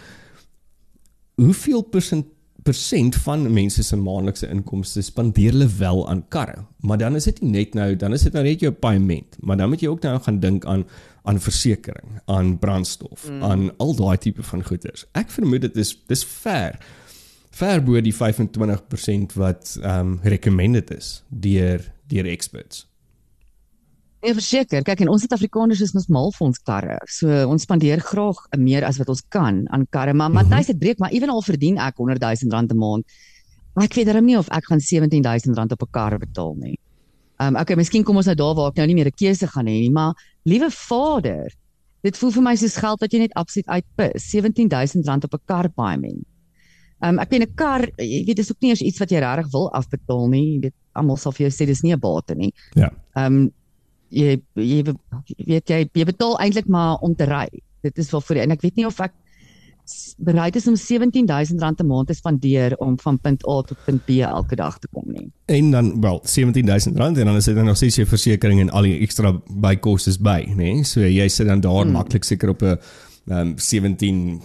hoeveel 1.39 1.83
persent 1.83 2.27
persent 2.67 3.17
van 3.25 3.47
mense 3.53 3.83
se 3.83 3.97
maandelikse 3.97 4.49
inkomste 4.51 5.03
spandeer 5.03 5.55
hulle 5.55 5.69
wel 5.79 6.03
aan 6.11 6.25
karre. 6.29 6.65
Maar 6.85 6.99
dan 6.99 7.17
is 7.17 7.29
dit 7.31 7.41
nie 7.41 7.53
net 7.55 7.77
nou, 7.79 7.93
dan 7.97 8.13
is 8.13 8.27
dit 8.27 8.35
nou 8.35 8.43
net 8.45 8.61
jou 8.61 8.73
paaiement, 8.73 9.39
maar 9.41 9.57
dan 9.57 9.71
moet 9.73 9.85
jy 9.85 9.89
ook 9.89 10.05
nou 10.05 10.19
gaan 10.27 10.41
dink 10.43 10.67
aan 10.67 10.85
aan 11.29 11.41
versekerings, 11.45 12.23
aan 12.33 12.55
brandstof, 12.59 13.27
mm. 13.29 13.43
aan 13.45 13.67
al 13.77 13.91
daai 13.97 14.17
tipe 14.17 14.43
van 14.43 14.63
goederes. 14.65 15.05
Ek 15.13 15.29
vermoed 15.31 15.67
dit 15.67 15.77
is 15.77 15.93
dis 16.09 16.25
ver 16.25 16.79
ver 17.59 17.83
bo 17.85 18.01
die 18.01 18.15
25% 18.15 19.35
wat 19.37 19.77
ehm 19.83 20.15
um, 20.15 20.19
recommended 20.23 20.93
is 20.95 21.23
deur 21.29 21.85
deur 22.09 22.29
experts. 22.31 22.87
Ja, 24.21 24.33
verseker. 24.35 24.83
Kyk, 24.83 25.05
en 25.05 25.13
ons 25.13 25.23
Suid-Afrikaners 25.23 25.81
is 25.85 25.93
mos 25.95 26.09
mal 26.11 26.33
vir 26.35 26.47
ons 26.49 26.59
karre. 26.67 26.97
So 27.07 27.31
ons 27.47 27.63
spandeer 27.63 28.01
graag 28.03 28.41
meer 28.59 28.87
as 28.89 28.99
wat 28.99 29.13
ons 29.13 29.23
kan 29.31 29.63
aan 29.71 29.87
karre. 29.95 30.15
Maar. 30.15 30.33
Matthys 30.35 30.73
het 30.73 30.79
breek, 30.79 30.99
maar 30.99 31.15
ewenal 31.15 31.43
verdien 31.47 31.79
ek 31.79 32.03
100 32.03 32.25
000 32.25 32.51
rand 32.55 32.73
'n 32.73 32.79
maand. 32.79 33.05
Maar 33.75 33.85
ek 33.85 33.95
weet 33.95 34.07
darem 34.07 34.25
nie 34.27 34.39
of 34.39 34.49
ek 34.51 34.65
gaan 34.67 34.81
17 34.81 35.23
000 35.23 35.55
rand 35.55 35.73
op 35.73 35.83
'n 35.83 35.91
kar 35.91 36.19
betaal 36.19 36.55
nie. 36.59 36.79
Ehm 37.39 37.55
um, 37.55 37.61
okay, 37.61 37.77
miskien 37.77 38.03
kom 38.03 38.17
ons 38.17 38.27
nou 38.27 38.35
daar 38.35 38.55
waar 38.55 38.71
ek 38.71 38.77
nou 38.77 38.87
nie 38.87 38.95
meer 38.95 39.07
'n 39.07 39.15
keuse 39.15 39.47
gaan 39.47 39.67
hê 39.67 39.87
nie, 39.87 39.91
maar 39.91 40.15
liewe 40.43 40.71
Vader, 40.71 41.55
dit 42.03 42.17
voel 42.17 42.31
vir 42.31 42.43
my 42.43 42.55
soos 42.57 42.77
geld 42.77 43.01
wat 43.01 43.13
jy 43.13 43.19
net 43.19 43.35
absoluut 43.35 43.69
uitpis. 43.69 44.31
17 44.31 44.69
000 44.69 45.07
rand 45.07 45.25
op 45.25 45.35
'n 45.35 45.45
kar 45.47 45.69
payment. 45.69 46.27
Ehm 47.01 47.15
um, 47.15 47.19
ek 47.19 47.31
weet 47.31 47.43
'n 47.43 47.55
kar, 47.55 47.89
jy 47.97 48.25
weet 48.27 48.37
dis 48.37 48.51
ook 48.51 48.61
nie 48.61 48.71
eers 48.71 48.83
iets 48.83 48.99
wat 48.99 49.11
jy 49.11 49.19
regtig 49.19 49.53
wil 49.53 49.71
afbetaal 49.73 50.29
nie. 50.29 50.55
Jy 50.55 50.61
weet 50.61 50.75
almal 50.93 51.17
sal 51.17 51.33
vir 51.33 51.47
jou 51.47 51.55
sê 51.55 51.67
dis 51.67 51.83
nie 51.83 51.95
'n 51.95 52.01
bate 52.01 52.35
nie. 52.35 52.53
Ja. 52.75 52.91
Ehm 53.15 53.35
um, 53.37 53.53
jy 54.09 54.37
jy 54.55 54.83
weet 54.85 55.71
jy 55.71 55.81
jy 55.93 56.05
betaal 56.05 56.39
eintlik 56.41 56.69
maar 56.69 56.99
om 57.05 57.15
te 57.15 57.29
ry. 57.29 57.49
Dit 57.83 57.99
is 57.99 58.11
wel 58.11 58.21
vir 58.21 58.43
en 58.45 58.55
ek 58.57 58.63
weet 58.63 58.77
nie 58.77 58.87
of 58.87 59.01
ek 59.01 59.15
bereid 60.21 60.57
is 60.57 60.67
om 60.69 60.77
17000 60.77 61.61
rand 61.61 61.81
'n 61.81 61.87
maand 61.87 62.07
te 62.07 62.15
spandeer 62.15 62.77
om 62.77 62.99
van 63.01 63.19
punt 63.19 63.47
A 63.49 63.63
tot 63.63 63.85
punt 63.85 64.05
B 64.05 64.21
elke 64.21 64.57
dag 64.57 64.79
te 64.79 64.89
kom 64.93 65.05
nie. 65.07 65.31
En 65.47 65.71
dan 65.71 66.01
wel 66.01 66.21
17000 66.25 66.97
rand 66.97 67.19
en 67.19 67.27
dan 67.27 67.37
is 67.37 67.45
dit 67.45 67.55
nog 67.55 67.77
steeds 67.77 67.97
jou 67.97 68.07
versekerings 68.07 68.61
en 68.61 68.71
al 68.71 68.83
die 68.83 68.99
ekstra 69.01 69.33
bykostes 69.51 70.19
by, 70.19 70.45
nê? 70.49 70.55
Nee? 70.55 70.85
So 70.85 71.01
jy 71.01 71.29
sit 71.29 71.47
dan 71.47 71.61
daar 71.61 71.83
hmm. 71.83 71.93
maklik 71.93 72.25
seker 72.25 72.49
op 72.49 72.63
'n 72.63 72.79
um, 73.27 73.59
17 73.59 74.43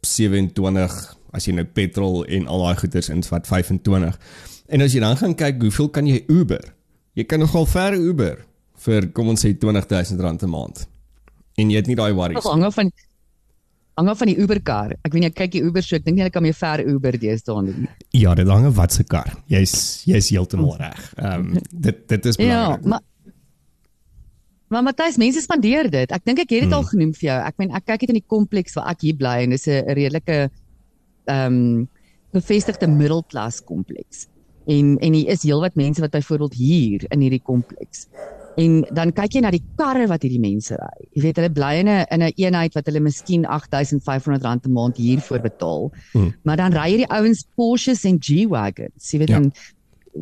27 0.00 1.16
as 1.30 1.44
jy 1.44 1.52
nou 1.52 1.64
petrol 1.64 2.24
en 2.24 2.46
al 2.46 2.62
daai 2.64 2.76
goederes 2.76 3.08
insvat 3.08 3.46
25. 3.46 4.18
En 4.66 4.80
as 4.80 4.92
jy 4.92 5.00
dan 5.00 5.16
gaan 5.16 5.34
kyk 5.34 5.62
hoeveel 5.62 5.88
kan 5.88 6.06
jy 6.06 6.24
Uber? 6.26 6.74
Jy 7.12 7.24
kan 7.24 7.38
nogal 7.38 7.66
ver 7.66 7.94
Uber 7.94 8.46
vir 8.86 9.10
kom 9.16 9.32
ons 9.32 9.42
sê 9.42 9.52
R20000 9.54 10.46
'n 10.46 10.50
maand. 10.50 10.86
En 11.56 11.70
jy 11.70 11.80
het 11.80 11.90
nie 11.90 11.98
daai 11.98 12.12
worries. 12.12 12.44
Hang 12.44 12.64
af 12.64 12.74
van 12.74 12.90
hang 13.96 14.08
af 14.12 14.18
van 14.20 14.28
die 14.28 14.36
Uber 14.36 14.60
kar. 14.60 14.92
Ek 15.02 15.12
weet 15.12 15.22
nie 15.24 15.30
ek 15.30 15.38
kyk 15.40 15.52
die 15.56 15.64
Uber 15.64 15.82
so 15.82 15.96
ek 15.96 16.04
dink 16.04 16.18
nie 16.18 16.24
hulle 16.24 16.34
kan 16.34 16.44
meer 16.44 16.56
ver 16.56 16.84
Uber 16.84 17.16
deesdae 17.16 17.64
doen. 17.68 17.88
Ja, 18.12 18.34
dit 18.36 18.48
hang 18.48 18.66
af 18.68 18.76
wat 18.76 18.92
se 18.92 19.04
kar. 19.04 19.32
Jy's 19.52 20.04
jy's 20.04 20.30
heeltemal 20.30 20.76
reg. 20.80 21.12
Ehm 21.16 21.52
um, 21.56 21.68
dit 21.72 22.08
dit 22.08 22.32
is 22.32 22.36
belangrik. 22.36 22.82
Ja, 22.84 22.88
maar 22.88 23.04
Maar 24.68 24.82
Matthys, 24.82 25.14
mense 25.16 25.38
spandeer 25.40 25.86
dit. 25.90 26.10
Ek 26.10 26.24
dink 26.26 26.40
ek 26.42 26.50
het 26.50 26.64
dit 26.64 26.66
hmm. 26.66 26.74
al 26.74 26.86
genoem 26.88 27.12
vir 27.14 27.28
jou. 27.28 27.36
Ek 27.46 27.58
meen 27.62 27.74
ek 27.78 27.84
kyk 27.86 28.00
dit 28.02 28.12
in 28.16 28.18
die 28.18 28.30
kompleks 28.34 28.74
waar 28.74 28.88
ek 28.90 29.04
hier 29.06 29.14
bly 29.14 29.36
en 29.44 29.54
dis 29.54 29.68
'n 29.70 29.84
redelike 29.86 30.38
ehm 31.30 31.58
um, 31.58 31.88
bevestigde 32.34 32.88
middelklas 32.90 33.62
kompleks. 33.64 34.26
En 34.66 34.98
en 34.98 35.12
hier 35.14 35.30
is 35.30 35.46
heelwat 35.46 35.78
mense 35.78 36.02
wat 36.02 36.10
byvoorbeeld 36.10 36.54
hier 36.54 37.06
in 37.14 37.22
hierdie 37.22 37.42
kompleks 37.42 38.08
En 38.56 38.80
dan 38.96 39.12
kyk 39.12 39.36
jy 39.36 39.42
na 39.44 39.52
die 39.52 39.62
karre 39.76 40.06
wat 40.08 40.22
hierdie 40.24 40.40
mense 40.40 40.76
ry. 40.80 41.08
Jy 41.12 41.22
weet 41.26 41.40
hulle 41.40 41.52
bly 41.52 41.72
in 41.82 41.88
'n 41.88 42.06
in 42.10 42.22
'n 42.22 42.32
een 42.32 42.44
eenheid 42.44 42.74
wat 42.74 42.86
hulle 42.88 43.00
miskien 43.00 43.44
R8500 43.44 44.66
'n 44.66 44.72
maand 44.72 44.96
hiervoor 44.96 45.40
betaal. 45.40 45.92
Hmm. 46.12 46.34
Maar 46.42 46.56
dan 46.56 46.72
ry 46.72 46.88
hierdie 46.90 47.12
ouens 47.12 47.44
Porsches 47.54 48.04
en 48.04 48.16
G-Wagons. 48.18 49.12
Jy 49.12 49.18
weet 49.18 49.28
ja. 49.28 49.40
dan 49.40 49.52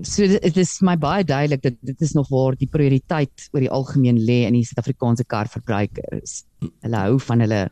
so 0.02 0.26
dit 0.26 0.56
is 0.56 0.80
my 0.80 0.96
baie 0.96 1.24
duidelik 1.24 1.62
dat 1.62 1.74
dit 1.80 2.00
is 2.00 2.12
nog 2.12 2.28
waar 2.28 2.56
die 2.58 2.66
prioriteit 2.66 3.48
oor 3.52 3.60
die 3.60 3.70
algemeen 3.70 4.18
lê 4.18 4.42
in 4.48 4.52
die 4.58 4.64
Suid-Afrikaanse 4.64 5.24
karverbruikers. 5.24 6.44
Hulle 6.82 6.96
hou 6.96 7.18
van 7.20 7.40
hulle 7.40 7.70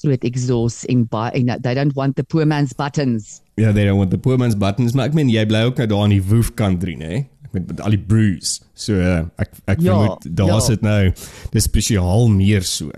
groot 0.00 0.24
exhaust 0.24 0.84
en 0.90 1.04
baie 1.06 1.30
en 1.38 1.60
they 1.62 1.74
don't 1.74 1.94
want 1.94 2.16
the 2.16 2.24
poor 2.24 2.46
man's 2.46 2.72
buttons. 2.72 3.42
Ja, 3.56 3.64
yeah, 3.64 3.74
they 3.74 3.84
don't 3.84 3.98
want 3.98 4.10
the 4.10 4.18
poor 4.18 4.38
man's 4.38 4.56
buttons. 4.56 4.94
Maar 4.94 5.12
ek 5.12 5.14
meen 5.14 5.28
jy 5.28 5.44
bly 5.46 5.66
ook 5.68 5.76
nou 5.76 5.86
daar 5.86 6.04
in 6.08 6.16
die 6.16 6.24
Woef 6.24 6.54
country, 6.54 6.96
né? 6.96 7.06
Nee? 7.06 7.28
Met, 7.54 7.66
met 7.70 7.80
al 7.80 7.96
die 7.96 8.04
bruise. 8.06 8.62
So 8.74 8.98
uh, 8.98 9.22
ek 9.40 9.54
ek 9.76 9.84
ja, 9.84 9.94
vermoed 9.94 10.26
daar's 10.36 10.70
dit 10.72 10.82
ja. 10.82 10.88
nou 10.88 11.12
dis 11.54 11.70
spesiaal 11.70 12.28
meer 12.32 12.66
so. 12.68 12.90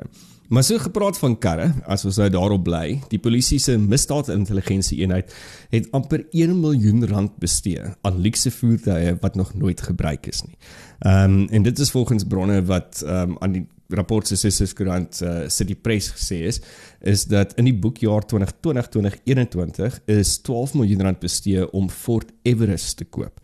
Maar 0.49 0.63
so 0.63 0.79
gepraat 0.79 1.19
van 1.19 1.35
karre, 1.43 1.73
as 1.91 2.05
ons 2.07 2.21
nou 2.23 2.29
daarop 2.31 2.63
bly, 2.69 3.01
die 3.11 3.19
polisie 3.19 3.59
se 3.63 3.75
misdaadintelligensie 3.83 5.01
eenheid 5.03 5.33
het 5.73 5.89
amper 5.97 6.23
1 6.31 6.53
miljoen 6.61 7.03
rand 7.11 7.35
bestee 7.43 7.83
aan 8.07 8.21
luukse 8.23 8.53
voertuie 8.55 9.17
wat 9.25 9.35
nog 9.35 9.55
nooit 9.59 9.83
gebruik 9.83 10.29
is 10.31 10.45
nie. 10.47 10.55
Ehm 11.03 11.41
um, 11.41 11.49
en 11.51 11.67
dit 11.67 11.79
is 11.79 11.91
volgens 11.91 12.25
bronne 12.25 12.63
wat 12.65 13.03
ehm 13.03 13.35
um, 13.35 13.37
aan 13.41 13.59
die 13.59 13.67
rapport 13.89 14.27
se 14.27 14.51
Sisskoerant 14.51 15.21
uh, 15.23 15.49
City 15.49 15.75
Press 15.75 16.11
gesê 16.11 16.41
is, 16.47 16.61
is 17.01 17.27
dat 17.31 17.53
in 17.59 17.69
die 17.69 17.75
boekjaar 17.75 18.27
2020-2021 18.27 20.01
is 20.07 20.39
12 20.43 20.75
miljoen 20.75 21.03
rand 21.07 21.21
bestee 21.23 21.71
om 21.71 21.91
Ford 21.91 22.33
Everest 22.43 22.97
te 22.97 23.05
koop. 23.05 23.41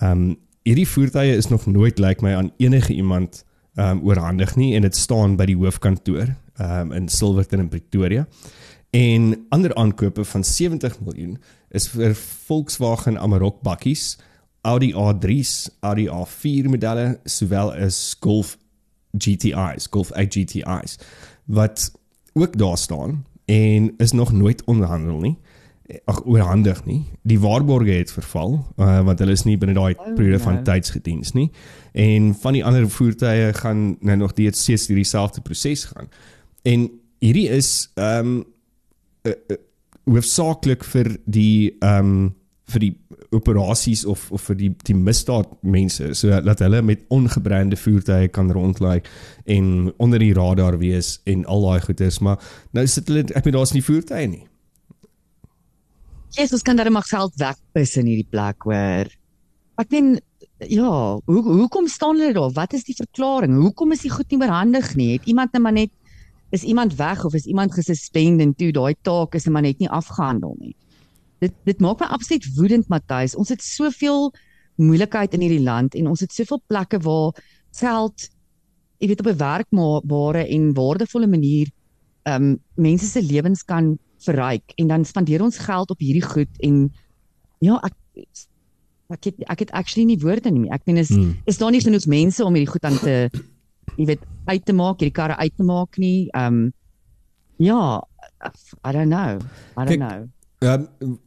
Ehm 0.00 0.28
um, 0.30 0.36
hierdie 0.62 0.88
voertuie 0.88 1.36
is 1.36 1.48
nog 1.50 1.66
nooit 1.66 1.98
lyk 1.98 2.20
like 2.20 2.24
my 2.24 2.34
aan 2.34 2.52
enige 2.56 2.94
iemand 2.94 3.44
ehm 3.74 3.96
um, 3.96 4.02
oorhandig 4.04 4.56
nie 4.56 4.74
en 4.76 4.84
dit 4.84 4.96
staan 4.96 5.36
by 5.36 5.46
die 5.48 5.56
hoofkantoor 5.56 6.34
ehm 6.56 6.80
um, 6.80 6.92
in 6.92 7.08
Silverton 7.08 7.60
in 7.60 7.68
Pretoria. 7.68 8.26
En 8.90 9.46
ander 9.48 9.74
aankope 9.74 10.24
van 10.24 10.44
70 10.44 11.00
miljoen 11.00 11.38
is 11.70 11.88
vir 11.88 12.14
Volkswagen 12.14 13.18
Amarok 13.18 13.62
bakkies, 13.62 14.18
Audi 14.60 14.92
A3s, 14.92 15.70
Audi 15.80 16.08
A4 16.08 16.68
modelle 16.68 17.20
sowel 17.24 17.72
as 17.72 18.16
Golf 18.20 18.58
GTI's, 19.16 19.88
Golf 19.90 20.12
8 20.12 20.34
GTI's 20.34 20.98
wat 21.44 21.92
ook 22.32 22.58
daar 22.58 22.78
staan 22.78 23.24
en 23.44 23.94
is 23.96 24.12
nog 24.12 24.32
nooit 24.32 24.64
onderhandel 24.64 25.18
nie 25.18 25.36
ag 26.04 26.22
oorhandig 26.24 26.84
nie. 26.84 27.02
Die 27.22 27.40
waarborge 27.40 27.90
het 27.90 28.12
verval 28.12 28.58
uh, 28.76 29.00
want 29.06 29.18
hulle 29.18 29.36
is 29.36 29.44
nie 29.44 29.58
binne 29.60 29.74
daai 29.76 29.94
oh, 29.94 30.14
periode 30.14 30.40
van 30.42 30.60
no. 30.60 30.64
tydsgediens 30.66 31.34
nie. 31.36 31.48
En 31.92 32.32
van 32.42 32.56
die 32.56 32.64
ander 32.64 32.88
voertuie 32.90 33.52
gaan 33.60 33.96
nou 34.00 34.16
nog 34.16 34.34
steeds 34.36 34.88
hierdie 34.88 35.08
selfde 35.08 35.40
proses 35.40 35.84
gaan. 35.90 36.08
En 36.62 36.88
hierdie 37.22 37.48
is 37.48 37.90
ehm 37.94 38.26
um, 38.26 38.38
uh, 39.26 39.32
uh, 39.32 39.58
hoofsaaklik 40.10 40.84
vir 40.84 41.16
die 41.24 41.76
ehm 41.80 42.14
um, 42.14 42.30
vir 42.72 42.80
die 42.86 42.94
operasies 43.32 44.04
of 44.08 44.28
of 44.32 44.44
vir 44.48 44.58
die 44.60 44.70
die 44.86 44.96
misdaad 44.96 45.50
mense 45.64 46.12
so 46.18 46.40
dat 46.44 46.62
hulle 46.64 46.82
met 46.84 47.04
ongebrande 47.12 47.76
voertuie 47.76 48.28
kan 48.28 48.52
rondlaai 48.52 49.00
en 49.44 49.92
onder 49.96 50.22
die 50.22 50.32
radar 50.36 50.78
wees 50.80 51.18
en 51.24 51.44
al 51.46 51.66
daai 51.66 51.80
goedes 51.86 52.20
maar 52.20 52.40
nou 52.76 52.86
sit 52.86 53.08
hulle 53.08 53.24
ek 53.32 53.44
weet 53.44 53.56
daar's 53.56 53.74
nie 53.76 53.84
voertuie 53.84 54.28
nie 54.28 54.44
Jesus 56.32 56.62
kan 56.62 56.76
daar 56.76 56.90
maar 56.90 57.04
geld 57.04 57.34
wegpis 57.36 57.96
in 58.00 58.06
hierdie 58.08 58.28
plek 58.30 58.64
hoor. 58.64 59.08
Ek 59.80 59.88
dink 59.92 60.20
ja, 60.70 60.92
hoe 61.26 61.42
hoekom 61.44 61.88
staan 61.90 62.16
hulle 62.16 62.32
daar? 62.32 62.54
Wat 62.56 62.72
is 62.72 62.86
die 62.88 62.96
verklaring? 62.96 63.58
Hoekom 63.60 63.92
is 63.92 64.04
die 64.06 64.12
goed 64.12 64.30
nie 64.32 64.40
oorhandig 64.40 64.94
nie? 64.96 65.10
Het 65.16 65.28
iemand 65.28 65.52
net 65.52 65.62
maar 65.62 65.76
net 65.76 65.92
is 66.52 66.64
iemand 66.64 66.96
weg 66.96 67.24
of 67.24 67.34
is 67.34 67.48
iemand 67.48 67.74
gesuspend 67.76 68.40
en 68.40 68.54
toe 68.56 68.70
daai 68.72 68.94
taak 69.04 69.34
is 69.34 69.48
maar 69.48 69.64
net 69.64 69.80
nie 69.80 69.90
afgehandel 69.90 70.56
nie. 70.60 70.74
Dit 71.44 71.52
dit 71.68 71.80
maak 71.80 72.00
my 72.00 72.08
absoluut 72.12 72.48
woedend 72.56 72.88
Matthys. 72.88 73.36
Ons 73.36 73.52
het 73.52 73.62
soveel 73.64 74.30
moeilikheid 74.80 75.34
in 75.36 75.44
hierdie 75.44 75.64
land 75.64 75.96
en 75.98 76.08
ons 76.12 76.20
het 76.20 76.32
soveel 76.32 76.62
plekke 76.66 77.00
waar 77.04 77.36
geld 77.76 78.28
jy 79.02 79.08
weet 79.10 79.20
op 79.20 79.28
'n 79.32 79.36
werkbare 79.36 80.46
en 80.48 80.72
waardevolle 80.74 81.26
manier 81.26 81.68
ehm 82.22 82.42
um, 82.42 82.58
mense 82.74 83.06
se 83.06 83.22
lewens 83.22 83.64
kan 83.64 83.98
verryk 84.22 84.72
en 84.76 84.86
dan 84.86 85.04
spandeer 85.04 85.42
ons 85.42 85.58
geld 85.58 85.90
op 85.90 85.98
hierdie 85.98 86.24
goed 86.24 86.60
en 86.60 86.92
ja 87.58 87.80
ek 87.82 87.94
ek 89.12 89.24
het 89.24 89.42
ek 89.50 89.58
het 89.58 89.70
actually 89.70 90.06
nie 90.06 90.18
woorde 90.18 90.50
nie 90.50 90.70
ek 90.70 90.86
meen 90.86 90.96
is 91.02 91.10
hmm. 91.10 91.36
is 91.44 91.58
daar 91.58 91.70
nie 91.70 91.82
genoeg 91.82 92.06
mense 92.06 92.44
om 92.44 92.54
hierdie 92.54 92.72
goed 92.72 92.84
aan 92.84 92.98
te 92.98 93.30
jy 93.96 94.06
weet 94.12 94.24
uit 94.44 94.64
te 94.64 94.74
maak, 94.76 95.00
hierdie 95.00 95.16
karre 95.16 95.36
uit 95.38 95.56
te 95.56 95.66
maak 95.66 95.98
nie. 96.00 96.28
Ehm 96.32 96.62
um, 96.62 96.72
ja, 97.62 98.02
I 98.82 98.92
don't 98.92 99.10
know. 99.12 99.38
I 99.78 99.84
don't 99.84 99.88
Kijk, 99.88 100.00
know. 100.00 100.26
Ja, 100.62 100.78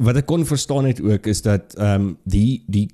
wat 0.04 0.20
ek 0.20 0.28
kon 0.28 0.44
verstaan 0.48 0.88
het 0.90 1.02
ook 1.02 1.30
is 1.32 1.42
dat 1.46 1.76
ehm 1.78 2.10
um, 2.10 2.14
die 2.24 2.64
die 2.68 2.88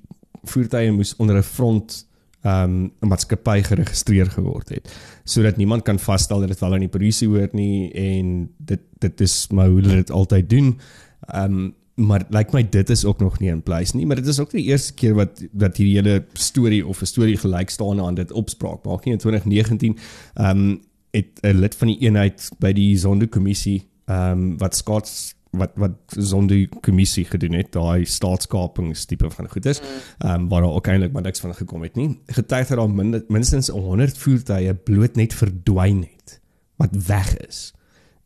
voertuie 0.44 0.92
moes 0.92 1.16
onder 1.16 1.38
'n 1.38 1.46
front 1.46 2.06
um, 2.46 2.92
'n 3.00 3.08
maatskappy 3.08 3.62
geregistreer 3.62 4.30
geword 4.30 4.68
het 4.68 4.88
sodat 5.24 5.56
niemand 5.56 5.82
kan 5.82 5.98
vasstel 5.98 6.40
dat 6.40 6.48
dit 6.48 6.60
wel 6.60 6.72
aan 6.72 6.86
die 6.86 6.88
polisie 6.88 7.28
hoort 7.28 7.52
nie 7.52 7.92
en 7.92 8.50
dit 8.58 8.80
dit 8.98 9.20
is 9.20 9.46
maar 9.50 9.68
hoe 9.68 9.80
hulle 9.80 9.94
dit 9.94 10.10
altyd 10.10 10.50
doen. 10.50 10.78
Ehm 11.26 11.52
um, 11.52 11.74
maar 11.94 12.24
lyk 12.30 12.32
like 12.32 12.56
my 12.56 12.62
dit 12.68 12.90
is 12.90 13.04
ook 13.04 13.18
nog 13.20 13.38
nie 13.38 13.50
in 13.50 13.62
plek 13.62 13.92
nie, 13.92 14.06
maar 14.06 14.16
dit 14.16 14.26
is 14.26 14.40
ook 14.40 14.50
die 14.50 14.64
eerste 14.64 14.94
keer 14.94 15.14
wat 15.14 15.42
dat 15.52 15.76
hierdie 15.76 15.96
hele 15.96 16.24
storie 16.32 16.86
of 16.86 17.00
'n 17.00 17.06
storie 17.06 17.36
gelyk 17.36 17.70
staan 17.70 18.00
aan 18.00 18.14
dit 18.14 18.32
opspraak 18.32 18.84
maak 18.84 19.04
nie 19.04 19.12
in 19.12 19.20
2019. 19.20 19.98
Ehm 20.34 20.58
um, 20.58 20.80
het 21.10 21.38
'n 21.42 21.58
lid 21.58 21.74
van 21.74 21.86
die 21.86 21.98
eenheid 21.98 22.50
by 22.58 22.72
die 22.72 22.98
Sonderkommissie 22.98 23.88
ehm 24.06 24.30
um, 24.30 24.58
wat 24.58 24.76
skaats 24.76 25.34
wat 25.52 25.74
wat 25.76 26.16
Zondo 26.16 26.56
kommissie 26.80 27.24
gedoen 27.28 27.52
het, 27.58 27.72
daai 27.72 28.04
staatskapingstipe 28.08 29.30
van 29.30 29.48
goederes, 29.52 29.80
ehm 30.18 30.40
um, 30.40 30.48
waar 30.48 30.64
daar 30.64 30.78
ook 30.78 30.86
eintlik 30.86 31.12
maar 31.12 31.22
niks 31.22 31.40
van 31.40 31.54
gekom 31.54 31.82
het 31.82 31.94
nie. 31.94 32.20
Getuig 32.26 32.68
dat 32.68 32.78
daar 32.78 32.90
min, 32.90 33.24
minstens 33.28 33.68
100 33.68 34.18
voertuie 34.18 34.74
bloot 34.74 35.16
net 35.16 35.34
verdwyn 35.34 36.00
het 36.00 36.40
wat 36.80 36.96
weg 37.06 37.36
is. 37.36 37.72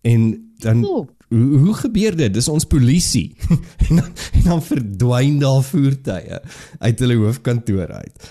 En 0.00 0.52
dan 0.58 0.84
Oh. 0.84 1.08
hoe, 1.28 1.58
hoe 1.58 1.74
gebeur 1.74 2.16
dit? 2.16 2.34
Dis 2.34 2.48
ons 2.48 2.64
polisie. 2.64 3.36
en, 3.88 3.96
dan, 3.96 4.10
en 4.32 4.42
dan 4.44 4.62
verdwyn 4.62 5.38
daar 5.38 5.62
voertuie 5.62 6.40
uit 6.78 6.98
hulle 6.98 7.16
hoofkantoor 7.16 7.92
uit. 7.92 8.30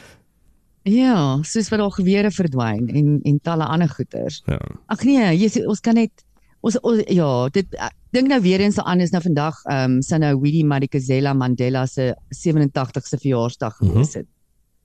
Ja, 0.85 1.41
soos 1.41 1.69
wat 1.69 1.79
daar 1.79 1.91
gewere 1.91 2.31
verdwyn 2.31 2.87
en 2.87 3.19
en 3.23 3.39
talle 3.41 3.65
ander 3.65 3.89
goeters. 3.89 4.41
Ja. 4.45 4.61
Ag 4.85 5.03
nee, 5.03 5.37
jy 5.37 5.65
ons 5.65 5.81
kan 5.81 5.97
net 5.97 6.23
ons, 6.65 6.77
ons 6.81 7.01
ja, 7.13 7.29
dit 7.53 7.75
ek 7.77 7.93
dink 8.15 8.31
nou 8.31 8.39
weer 8.41 8.63
eens 8.63 8.79
aan 8.81 9.03
is 9.03 9.11
nou 9.13 9.21
vandag 9.23 9.57
ehm 9.69 9.97
um, 9.97 9.97
sy 10.05 10.17
nou 10.21 10.31
Winnie 10.41 10.65
Madikizela 10.65 11.33
Mandela 11.37 11.85
se 11.87 12.13
87ste 12.33 13.19
verjaarsdag 13.21 13.79
Mhm. 13.81 13.91
gewees 13.91 14.13
het. 14.21 14.27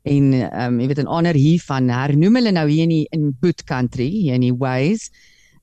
En 0.04 0.32
ehm 0.32 0.74
um, 0.74 0.80
jy 0.80 0.88
weet 0.90 1.02
in 1.04 1.10
honor 1.12 1.36
hiervan 1.36 1.88
hernoem 1.92 2.40
hulle 2.40 2.52
nou 2.56 2.66
hier 2.68 2.84
in 2.88 2.94
die, 2.94 3.06
in 3.16 3.30
Boot 3.40 3.64
Country, 3.68 4.08
hier 4.10 4.34
in 4.34 4.46
die 4.48 4.56
Ways, 4.56 5.10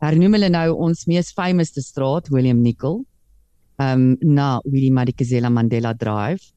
hernoem 0.01 0.37
hulle 0.37 0.49
nou 0.53 0.71
ons 0.87 1.05
mees 1.09 1.31
famous 1.33 1.71
te 1.73 1.81
straat 1.81 2.29
William 2.29 2.61
Nicol. 2.61 3.03
Ehm 3.77 4.17
um, 4.21 4.33
na 4.33 4.59
Winnie 4.65 4.91
Madikizela 4.93 5.49
Mandela 5.49 5.93
Drive. 5.93 6.53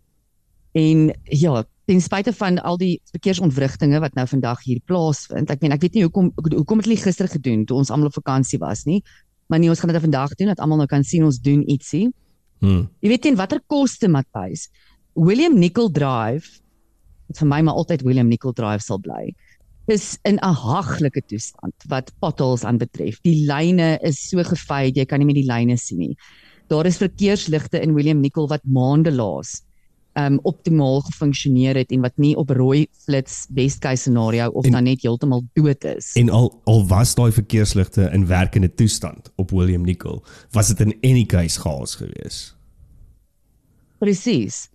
En 0.73 1.11
ja, 1.25 1.65
ten 1.91 2.01
spyte 2.01 2.33
van 2.33 2.61
al 2.63 2.77
die 2.79 3.01
verkeersontwrigtinge 3.11 3.99
wat 4.01 4.15
nou 4.15 4.27
vandag 4.31 4.61
hier 4.65 4.79
plaasvind. 4.87 5.51
Ek 5.51 5.61
meen 5.61 5.73
ek 5.75 5.83
weet 5.83 5.95
nie 5.99 6.05
hoekom 6.07 6.31
hoekom 6.37 6.79
het 6.79 6.87
hulle 6.87 7.01
gister 7.01 7.29
gedoen 7.29 7.65
toe 7.67 7.77
ons 7.81 7.91
almal 7.91 8.13
op 8.13 8.15
vakansie 8.21 8.61
was 8.63 8.85
nie. 8.87 9.01
Maar 9.51 9.59
nee, 9.59 9.71
ons 9.73 9.83
gaan 9.83 9.91
dit 9.91 10.03
vandag 10.07 10.35
doen 10.39 10.53
dat 10.53 10.63
almal 10.63 10.85
nou 10.85 10.89
kan 10.89 11.05
sien 11.05 11.27
ons 11.27 11.41
doen 11.43 11.65
ietsie. 11.67 12.07
Hm. 12.63 12.85
Jy 13.03 13.11
weet 13.13 13.25
teen 13.27 13.39
watter 13.39 13.61
koste 13.67 14.09
Matthys? 14.09 14.69
William 15.19 15.57
Nicol 15.59 15.91
Drive 15.91 16.61
wat 17.31 17.41
vir 17.43 17.51
my 17.51 17.61
maar 17.67 17.79
altyd 17.79 18.03
William 18.07 18.31
Nicol 18.31 18.55
Drive 18.55 18.83
sal 18.83 18.99
bly. 19.03 19.31
Is 19.91 20.19
in 20.25 20.39
'n 20.39 20.55
haglike 20.55 21.23
toestand 21.27 21.75
wat 21.89 22.13
potholes 22.21 22.65
aanbetref. 22.65 23.19
Die 23.23 23.47
lyne 23.47 23.99
is 24.03 24.19
so 24.19 24.43
gefade, 24.43 24.99
jy 24.99 25.05
kan 25.05 25.19
nie 25.19 25.27
meer 25.27 25.43
die 25.43 25.51
lyne 25.51 25.77
sien 25.77 25.99
nie. 25.99 26.17
Daar 26.69 26.87
is 26.87 26.99
verkeersligte 26.99 27.81
in 27.83 27.95
William 27.95 28.21
Nicol 28.21 28.49
wat 28.49 28.63
maande 28.65 29.11
laas 29.11 29.63
um 30.19 30.39
optimaal 30.43 31.01
gefunksioneer 31.01 31.77
het 31.77 31.93
en 31.95 32.01
wat 32.01 32.17
nie 32.17 32.35
op 32.37 32.51
rooi 32.51 32.87
flits 33.05 33.47
best 33.51 33.79
case 33.79 34.03
scenario 34.03 34.49
of 34.49 34.65
En- 34.65 34.73
dan 34.73 34.85
net 34.85 35.03
heeltemal 35.03 35.45
dood 35.53 35.85
is. 35.85 36.13
En 36.15 36.29
al 36.29 36.61
al 36.65 36.87
was 36.87 37.15
daai 37.15 37.33
verkeersligte 37.33 38.09
in 38.13 38.27
werkende 38.27 38.75
toestand 38.75 39.33
op 39.37 39.51
William 39.51 39.83
Nicol, 39.83 40.25
was 40.51 40.69
dit 40.69 40.81
in 40.81 40.97
any 41.01 41.25
case 41.25 41.61
chaos 41.61 41.95
geweest. 41.95 42.57
Presies. 43.99 44.69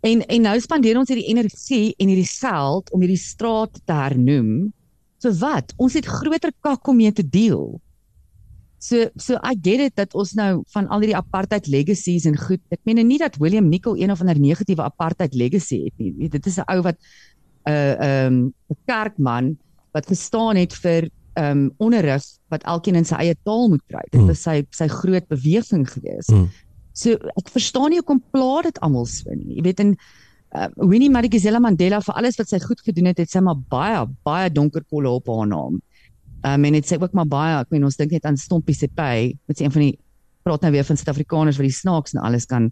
En 0.00 0.26
en 0.26 0.40
nou 0.42 0.60
spandeer 0.60 0.96
ons 0.98 1.08
hierdie 1.08 1.28
energie 1.28 1.94
en 1.98 2.08
hierdie 2.08 2.28
geld 2.28 2.92
om 2.92 3.00
hierdie 3.00 3.20
straat 3.20 3.80
te 3.84 3.92
hernoem. 3.92 4.72
So 5.20 5.32
wat? 5.42 5.74
Ons 5.76 5.98
het 5.98 6.06
groter 6.08 6.52
kak 6.64 6.88
om 6.88 6.96
mee 6.96 7.12
te 7.12 7.28
deel. 7.28 7.80
So 8.80 9.10
so 9.20 9.36
I 9.44 9.54
get 9.60 9.80
it 9.84 9.96
dat 10.00 10.14
ons 10.16 10.32
nou 10.38 10.62
van 10.72 10.86
al 10.88 11.02
hierdie 11.04 11.16
apartheid 11.18 11.66
legacies 11.68 12.24
en 12.24 12.38
goed. 12.40 12.62
Ek 12.72 12.80
meen 12.88 13.02
nie 13.06 13.18
dat 13.20 13.36
William 13.36 13.68
Nicol 13.68 13.98
een 14.00 14.10
of 14.10 14.22
ander 14.24 14.38
negatiewe 14.40 14.82
apartheid 14.86 15.34
legacy 15.36 15.82
het 15.84 15.98
nie. 16.00 16.28
Dit 16.32 16.46
is 16.48 16.56
'n 16.58 16.64
ou 16.72 16.80
wat 16.82 16.96
'n 16.96 17.70
uh, 17.70 17.94
'n 18.00 18.32
um, 18.32 18.54
'n 18.72 18.76
kerkman 18.86 19.58
wat 19.92 20.06
gestaan 20.06 20.56
het 20.56 20.72
vir 20.72 21.10
ehm 21.36 21.58
um, 21.58 21.70
onderrig 21.78 22.24
wat 22.48 22.62
elkeen 22.64 22.96
in 22.96 23.04
sy 23.04 23.14
eie 23.14 23.36
taal 23.44 23.68
moet 23.68 23.82
kry. 23.86 24.02
Dit 24.10 24.20
Mm. 24.20 24.26
was 24.26 24.42
sy 24.42 24.66
sy 24.70 24.88
groot 24.88 25.28
beweging 25.28 25.84
geweest. 25.88 26.32
Mm. 26.32 26.48
So 26.92 27.10
ek 27.12 27.48
verstaan 27.52 27.90
nie 27.90 27.98
hoekom 28.00 28.22
pla 28.32 28.62
dit 28.62 28.80
almal 28.80 29.06
so 29.06 29.30
nie. 29.34 29.56
Jy 29.56 29.62
weet 29.62 29.80
en 29.80 29.96
uh, 30.56 30.68
Winnie 30.76 31.10
Madikizela 31.10 31.60
Mandela 31.60 32.00
vir 32.00 32.14
alles 32.14 32.36
wat 32.36 32.48
sy 32.48 32.58
goed 32.58 32.80
gedoen 32.80 33.06
het, 33.06 33.18
het 33.18 33.30
sy 33.30 33.40
maar 33.40 33.56
baie 33.70 34.06
baie 34.24 34.50
donker 34.50 34.82
kolle 34.90 35.08
op 35.08 35.26
haar 35.28 35.46
naam. 35.46 35.80
Um, 36.40 36.64
en 36.64 36.72
dit 36.72 36.86
sê 36.86 36.96
ook 36.96 37.12
maar 37.12 37.28
baie, 37.28 37.58
ek 37.60 37.72
meen 37.74 37.84
ons 37.84 37.96
dink 37.96 38.14
net 38.16 38.24
aan 38.24 38.38
Stompie 38.40 38.74
se 38.74 38.88
pay, 38.88 39.34
met 39.48 39.58
sy 39.58 39.66
een 39.66 39.74
van 39.74 39.84
die 39.84 39.96
praat 40.46 40.62
nou 40.64 40.72
weer 40.72 40.86
van 40.88 40.96
Suid-Afrikaners 40.96 41.58
wat 41.60 41.68
die 41.68 41.76
snaaks 41.76 42.14
en 42.16 42.22
alles 42.24 42.48
kan 42.48 42.70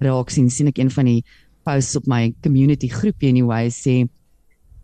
raak 0.00 0.32
sien. 0.32 0.48
sien 0.50 0.70
ek 0.70 0.80
een 0.80 0.90
van 0.90 1.04
die 1.10 1.20
posts 1.68 1.98
op 2.00 2.08
my 2.08 2.32
community 2.42 2.88
groepie 2.88 3.28
anyway 3.28 3.68
sê 3.68 4.06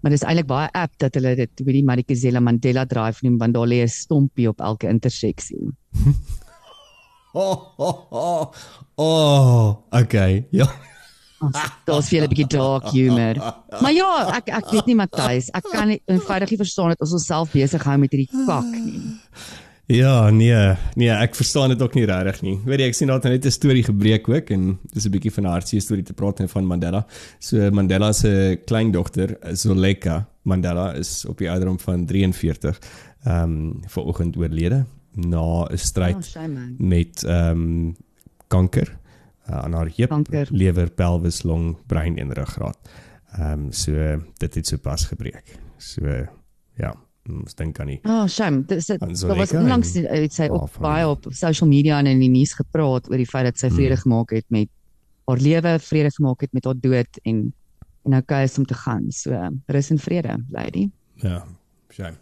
maar 0.02 0.12
dis 0.12 0.22
eintlik 0.22 0.46
baie 0.46 0.68
apt 0.76 1.00
dat 1.00 1.16
hulle 1.16 1.32
dit 1.38 1.62
Winnie 1.64 1.84
Madikizela 1.86 2.42
Mandela 2.44 2.84
drive 2.86 3.24
noem 3.24 3.38
want 3.40 3.56
daar 3.56 3.66
lê 3.66 3.82
'n 3.82 3.88
stompie 3.88 4.48
op 4.48 4.60
elke 4.60 4.88
interseksie. 4.88 5.72
Oh, 7.36 7.74
oh, 7.76 8.12
oh, 8.12 8.52
oh 8.96 9.76
okay. 9.92 10.46
Ja. 10.50 10.72
Daar's 11.84 12.08
vir 12.08 12.18
julle 12.18 12.28
'n 12.28 12.34
bietjie 12.34 12.48
dark 12.56 12.90
humor. 12.92 13.36
Maar 13.80 13.92
ja, 13.92 14.36
ek 14.36 14.48
ek 14.48 14.70
weet 14.70 14.86
nie 14.86 14.96
Matthys, 14.96 15.50
ek 15.52 15.64
kan 15.70 15.88
nie 15.88 16.00
eenvoudig 16.06 16.50
nie 16.50 16.62
verstaan 16.64 16.88
dat 16.88 17.00
ons 17.00 17.12
onsself 17.12 17.52
besig 17.52 17.82
hou 17.84 17.98
met 17.98 18.10
hierdie 18.10 18.46
kak 18.46 18.64
nie. 18.64 19.00
Ja, 19.86 20.30
nee, 20.30 20.76
nee, 20.96 21.10
ek 21.10 21.36
verstaan 21.38 21.70
dit 21.70 21.82
ook 21.82 21.94
nie 21.94 22.06
regtig 22.08 22.40
nie. 22.42 22.56
Weet 22.64 22.80
jy, 22.80 22.86
ek 22.90 22.94
sien 22.94 23.08
daar 23.08 23.20
net 23.22 23.44
'n 23.46 23.50
storie 23.50 23.84
gebreek 23.84 24.28
ook 24.28 24.50
en 24.50 24.78
dis 24.92 25.06
'n 25.06 25.10
bietjie 25.10 25.30
van 25.30 25.44
'n 25.44 25.50
hartseer 25.50 25.80
storie 25.80 26.02
te 26.02 26.12
praat 26.12 26.40
en 26.40 26.48
van 26.48 26.66
Mandela. 26.66 27.06
So 27.38 27.70
Mandela 27.70 28.12
se 28.12 28.58
kleindogter, 28.66 29.36
Zoleka 29.52 30.26
Mandela 30.42 30.94
is 30.94 31.24
op 31.28 31.38
die 31.38 31.50
ouderdom 31.50 31.78
van 31.78 32.06
43 32.06 32.78
ehm 33.26 33.42
um, 33.42 33.80
vanoggend 33.86 34.36
oorlede 34.36 34.86
na 35.14 35.36
'n 35.36 35.38
Oh, 35.38 35.66
stryd 35.74 36.24
shame 36.24 36.74
met 36.78 37.22
ehm 37.22 37.50
um, 37.50 37.96
kanker 38.48 38.98
uh, 39.50 39.58
aan 39.64 39.72
haar 39.72 39.90
heup, 39.96 40.08
Kanker. 40.08 40.48
lewer, 40.50 40.90
pelvis, 40.90 41.42
long, 41.42 41.76
brein 41.86 42.18
en 42.18 42.32
ruggraat. 42.32 42.78
Ehm 43.38 43.52
um, 43.52 43.72
so 43.72 43.92
dit 44.38 44.54
het 44.54 44.66
sopas 44.66 45.04
gebreek. 45.04 45.58
So 45.78 46.06
ja, 46.76 46.94
ons 47.28 47.54
dink 47.54 47.80
aan 47.80 47.86
die 47.86 48.00
Oh, 48.04 48.26
shame. 48.26 48.64
Dit. 48.66 48.88
En 48.90 48.98
Daar 48.98 49.16
so 49.16 49.26
was 49.34 49.52
onlangs 49.52 49.94
het 49.94 50.32
sy 50.32 50.46
op 50.50 50.58
waarvan- 50.60 50.82
baie 50.82 51.08
op 51.08 51.26
social 51.30 51.68
media 51.68 51.98
en 51.98 52.06
in 52.06 52.18
die 52.20 52.30
nuus 52.30 52.52
gepraat 52.54 53.10
oor 53.10 53.16
die 53.16 53.26
feit 53.26 53.44
dat 53.44 53.58
sy 53.58 53.68
vrede 53.70 53.94
Hmm. 53.94 54.02
gemaak 54.02 54.30
het 54.30 54.44
met 54.48 54.68
haar 55.26 55.38
lewe, 55.38 55.78
vrede 55.78 56.10
gemaak 56.10 56.40
het 56.40 56.52
met 56.52 56.64
haar 56.64 56.78
dood 56.80 57.18
en 57.24 57.52
en 58.04 58.10
nou 58.12 58.22
okay 58.22 58.44
is 58.44 58.58
om 58.58 58.64
te 58.66 58.74
gaan. 58.74 59.10
So, 59.10 59.48
rus 59.66 59.90
en 59.90 59.98
vrede, 59.98 60.36
lady. 60.50 60.88
Ja, 61.14 61.44
shame. 61.90 62.14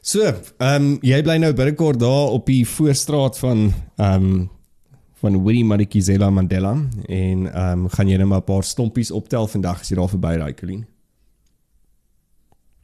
So, 0.00 0.22
ehm 0.58 0.82
um, 0.82 0.98
jy 1.02 1.22
bly 1.22 1.36
nou 1.36 1.52
binnekort 1.52 2.00
daar 2.00 2.30
op 2.32 2.46
die 2.46 2.64
voorstraat 2.68 3.38
van 3.38 3.72
ehm 3.96 4.24
um, 4.24 4.50
van 5.22 5.44
Winnie 5.44 5.64
Madikizela 5.64 6.30
Mandela 6.30 6.72
en 7.06 7.46
ehm 7.46 7.84
um, 7.84 7.88
gaan 7.88 8.08
jy 8.10 8.16
net 8.18 8.26
maar 8.26 8.42
'n 8.42 8.44
paar 8.44 8.64
stompies 8.64 9.10
optel 9.10 9.46
vandag 9.46 9.80
as 9.80 9.88
jy 9.88 9.96
daar 9.96 10.10
verby 10.10 10.34
ry, 10.36 10.52
Colleen. 10.54 10.86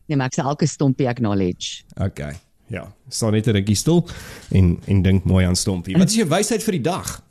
Nee, 0.07 0.17
maar 0.17 0.27
ek 0.27 0.39
sê 0.39 0.45
elke 0.45 0.67
stompie 0.67 1.09
acknowledge. 1.09 1.83
Okay. 1.97 2.39
Ja, 2.67 2.93
staan 3.09 3.33
net 3.33 3.47
'n 3.47 3.51
rukkie 3.51 3.75
stil 3.75 4.07
en 4.51 4.79
en 4.87 5.03
dink 5.03 5.25
mooi 5.25 5.47
aan 5.47 5.57
stompie. 5.57 5.97
Wat 5.99 6.09
is 6.09 6.15
jou 6.15 6.29
wysheid 6.29 6.63
vir 6.63 6.73
die 6.73 6.87
dag? 6.87 7.23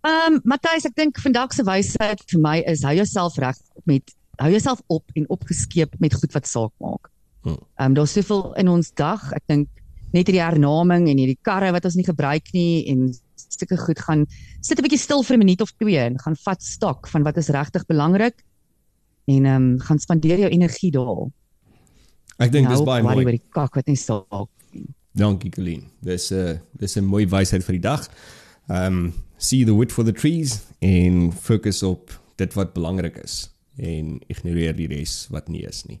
Ehm 0.00 0.32
um, 0.32 0.40
Matthys, 0.44 0.84
ek 0.84 0.94
dink 0.94 1.18
vandag 1.18 1.52
se 1.52 1.64
wysheid 1.64 2.22
vir 2.26 2.40
my 2.40 2.58
is 2.66 2.82
hou 2.82 2.94
jouself 2.94 3.36
reg 3.38 3.56
met 3.84 4.14
hou 4.36 4.50
jouself 4.50 4.82
op 4.86 5.04
en 5.14 5.28
opgeskeep 5.28 5.94
met 5.98 6.14
goed 6.14 6.32
wat 6.32 6.46
saak 6.46 6.72
maak. 6.78 7.08
Hmm. 7.42 7.56
Ehm 7.76 7.86
um, 7.86 7.94
daar's 7.94 8.12
soveel 8.12 8.54
in 8.54 8.68
ons 8.68 8.92
dag. 8.92 9.32
Ek 9.32 9.42
dink 9.46 9.68
net 10.12 10.26
hierdie 10.26 10.42
hernaming 10.42 11.08
en 11.08 11.18
hierdie 11.20 11.38
karre 11.42 11.72
wat 11.72 11.84
ons 11.84 11.96
nie 11.98 12.06
gebruik 12.06 12.52
nie 12.52 12.88
en 12.92 13.08
sulke 13.48 13.76
goed 13.76 14.00
gaan 14.00 14.26
sit 14.60 14.78
'n 14.78 14.82
bietjie 14.82 15.00
stil 15.00 15.22
vir 15.22 15.36
'n 15.36 15.44
minuut 15.44 15.60
of 15.60 15.72
twee 15.72 15.98
en 15.98 16.18
gaan 16.18 16.36
vat 16.44 16.62
stok 16.62 17.08
van 17.08 17.22
wat 17.22 17.36
is 17.36 17.48
regtig 17.48 17.86
belangrik 17.86 18.44
en 19.26 19.44
ehm 19.44 19.62
um, 19.62 19.78
gaan 19.80 19.98
spandeer 19.98 20.38
jou 20.38 20.50
energie 20.50 20.90
daar. 20.90 21.28
Ek 22.38 22.52
dink 22.52 22.68
dis 22.68 22.82
baie 22.82 23.02
mooi. 23.02 23.24
oor 23.24 23.36
die 23.36 23.48
kak 23.52 23.74
wat 23.74 23.86
nie 23.86 23.96
saak 23.96 24.48
nie. 24.72 24.86
Dankie 25.12 25.50
Colleen. 25.50 25.84
Dis 26.00 26.30
'n 26.30 26.34
uh, 26.34 26.58
dis 26.78 26.96
'n 26.96 27.04
mooi 27.04 27.26
wysheid 27.26 27.64
vir 27.64 27.72
die 27.72 27.86
dag. 27.90 28.08
Um 28.68 29.12
see 29.38 29.64
the 29.64 29.72
wood 29.72 29.92
for 29.92 30.04
the 30.04 30.12
trees 30.12 30.66
en 30.80 31.32
fokus 31.32 31.82
op 31.82 32.10
dit 32.36 32.54
wat 32.54 32.72
belangrik 32.72 33.16
is. 33.16 33.50
En 33.78 34.18
ignoreer 34.26 34.76
die 34.76 34.88
res 34.90 35.26
wat 35.30 35.48
nie 35.48 35.64
is 35.66 35.84
nie. 35.88 35.98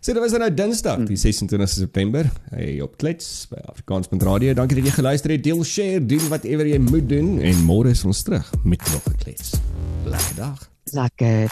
So 0.00 0.12
dit 0.12 0.22
was 0.22 0.34
dan 0.34 0.44
nou 0.44 0.50
Dinsdag, 0.54 1.04
die 1.08 1.16
26 1.16 1.68
September, 1.68 2.28
hey 2.50 2.80
op 2.84 2.96
Klets 3.00 3.46
by 3.50 3.60
Afrikaans.radio. 3.72 4.54
Dankie 4.54 4.80
dat 4.80 4.90
jy 4.90 4.96
geluister 4.98 5.34
het. 5.34 5.44
Deel, 5.44 5.64
share, 5.64 6.00
doen 6.04 6.28
whatever 6.28 6.66
jy 6.66 6.78
moet 6.78 7.08
doen 7.08 7.36
en 7.40 7.64
môre 7.68 7.92
is 7.94 8.04
ons 8.08 8.22
terug 8.22 8.52
met 8.64 8.82
nog 8.92 9.04
'n 9.12 9.16
Klets. 9.24 9.58
Lekker 10.04 10.36
dag. 10.36 10.70
Lekker. 10.92 11.50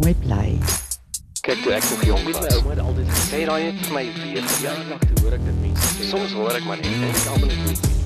Mooi 0.00 0.14
bly. 0.14 0.58
Kyk 1.40 1.62
toe 1.62 1.72
ek 1.72 1.84
nog 1.90 2.02
jong 2.04 2.24
was, 2.24 2.40
my 2.40 2.50
ouma 2.56 2.70
het 2.70 2.82
altyd 2.84 3.08
gesê 3.08 3.44
daai 3.48 3.62
het 3.64 3.78
vir 3.86 3.94
my 3.94 4.04
weer 4.22 4.44
verjaardag 4.44 5.00
toe 5.08 5.22
hoor 5.22 5.38
ek 5.38 5.44
dit 5.44 5.60
mense 5.64 5.88
sê. 5.94 6.10
Soms 6.12 6.36
hoor 6.36 6.52
ek 6.60 6.68
maar 6.68 6.76
net 6.76 6.92
en 6.92 7.08
ek 7.08 7.26
almal 7.32 7.56
net 7.64 7.99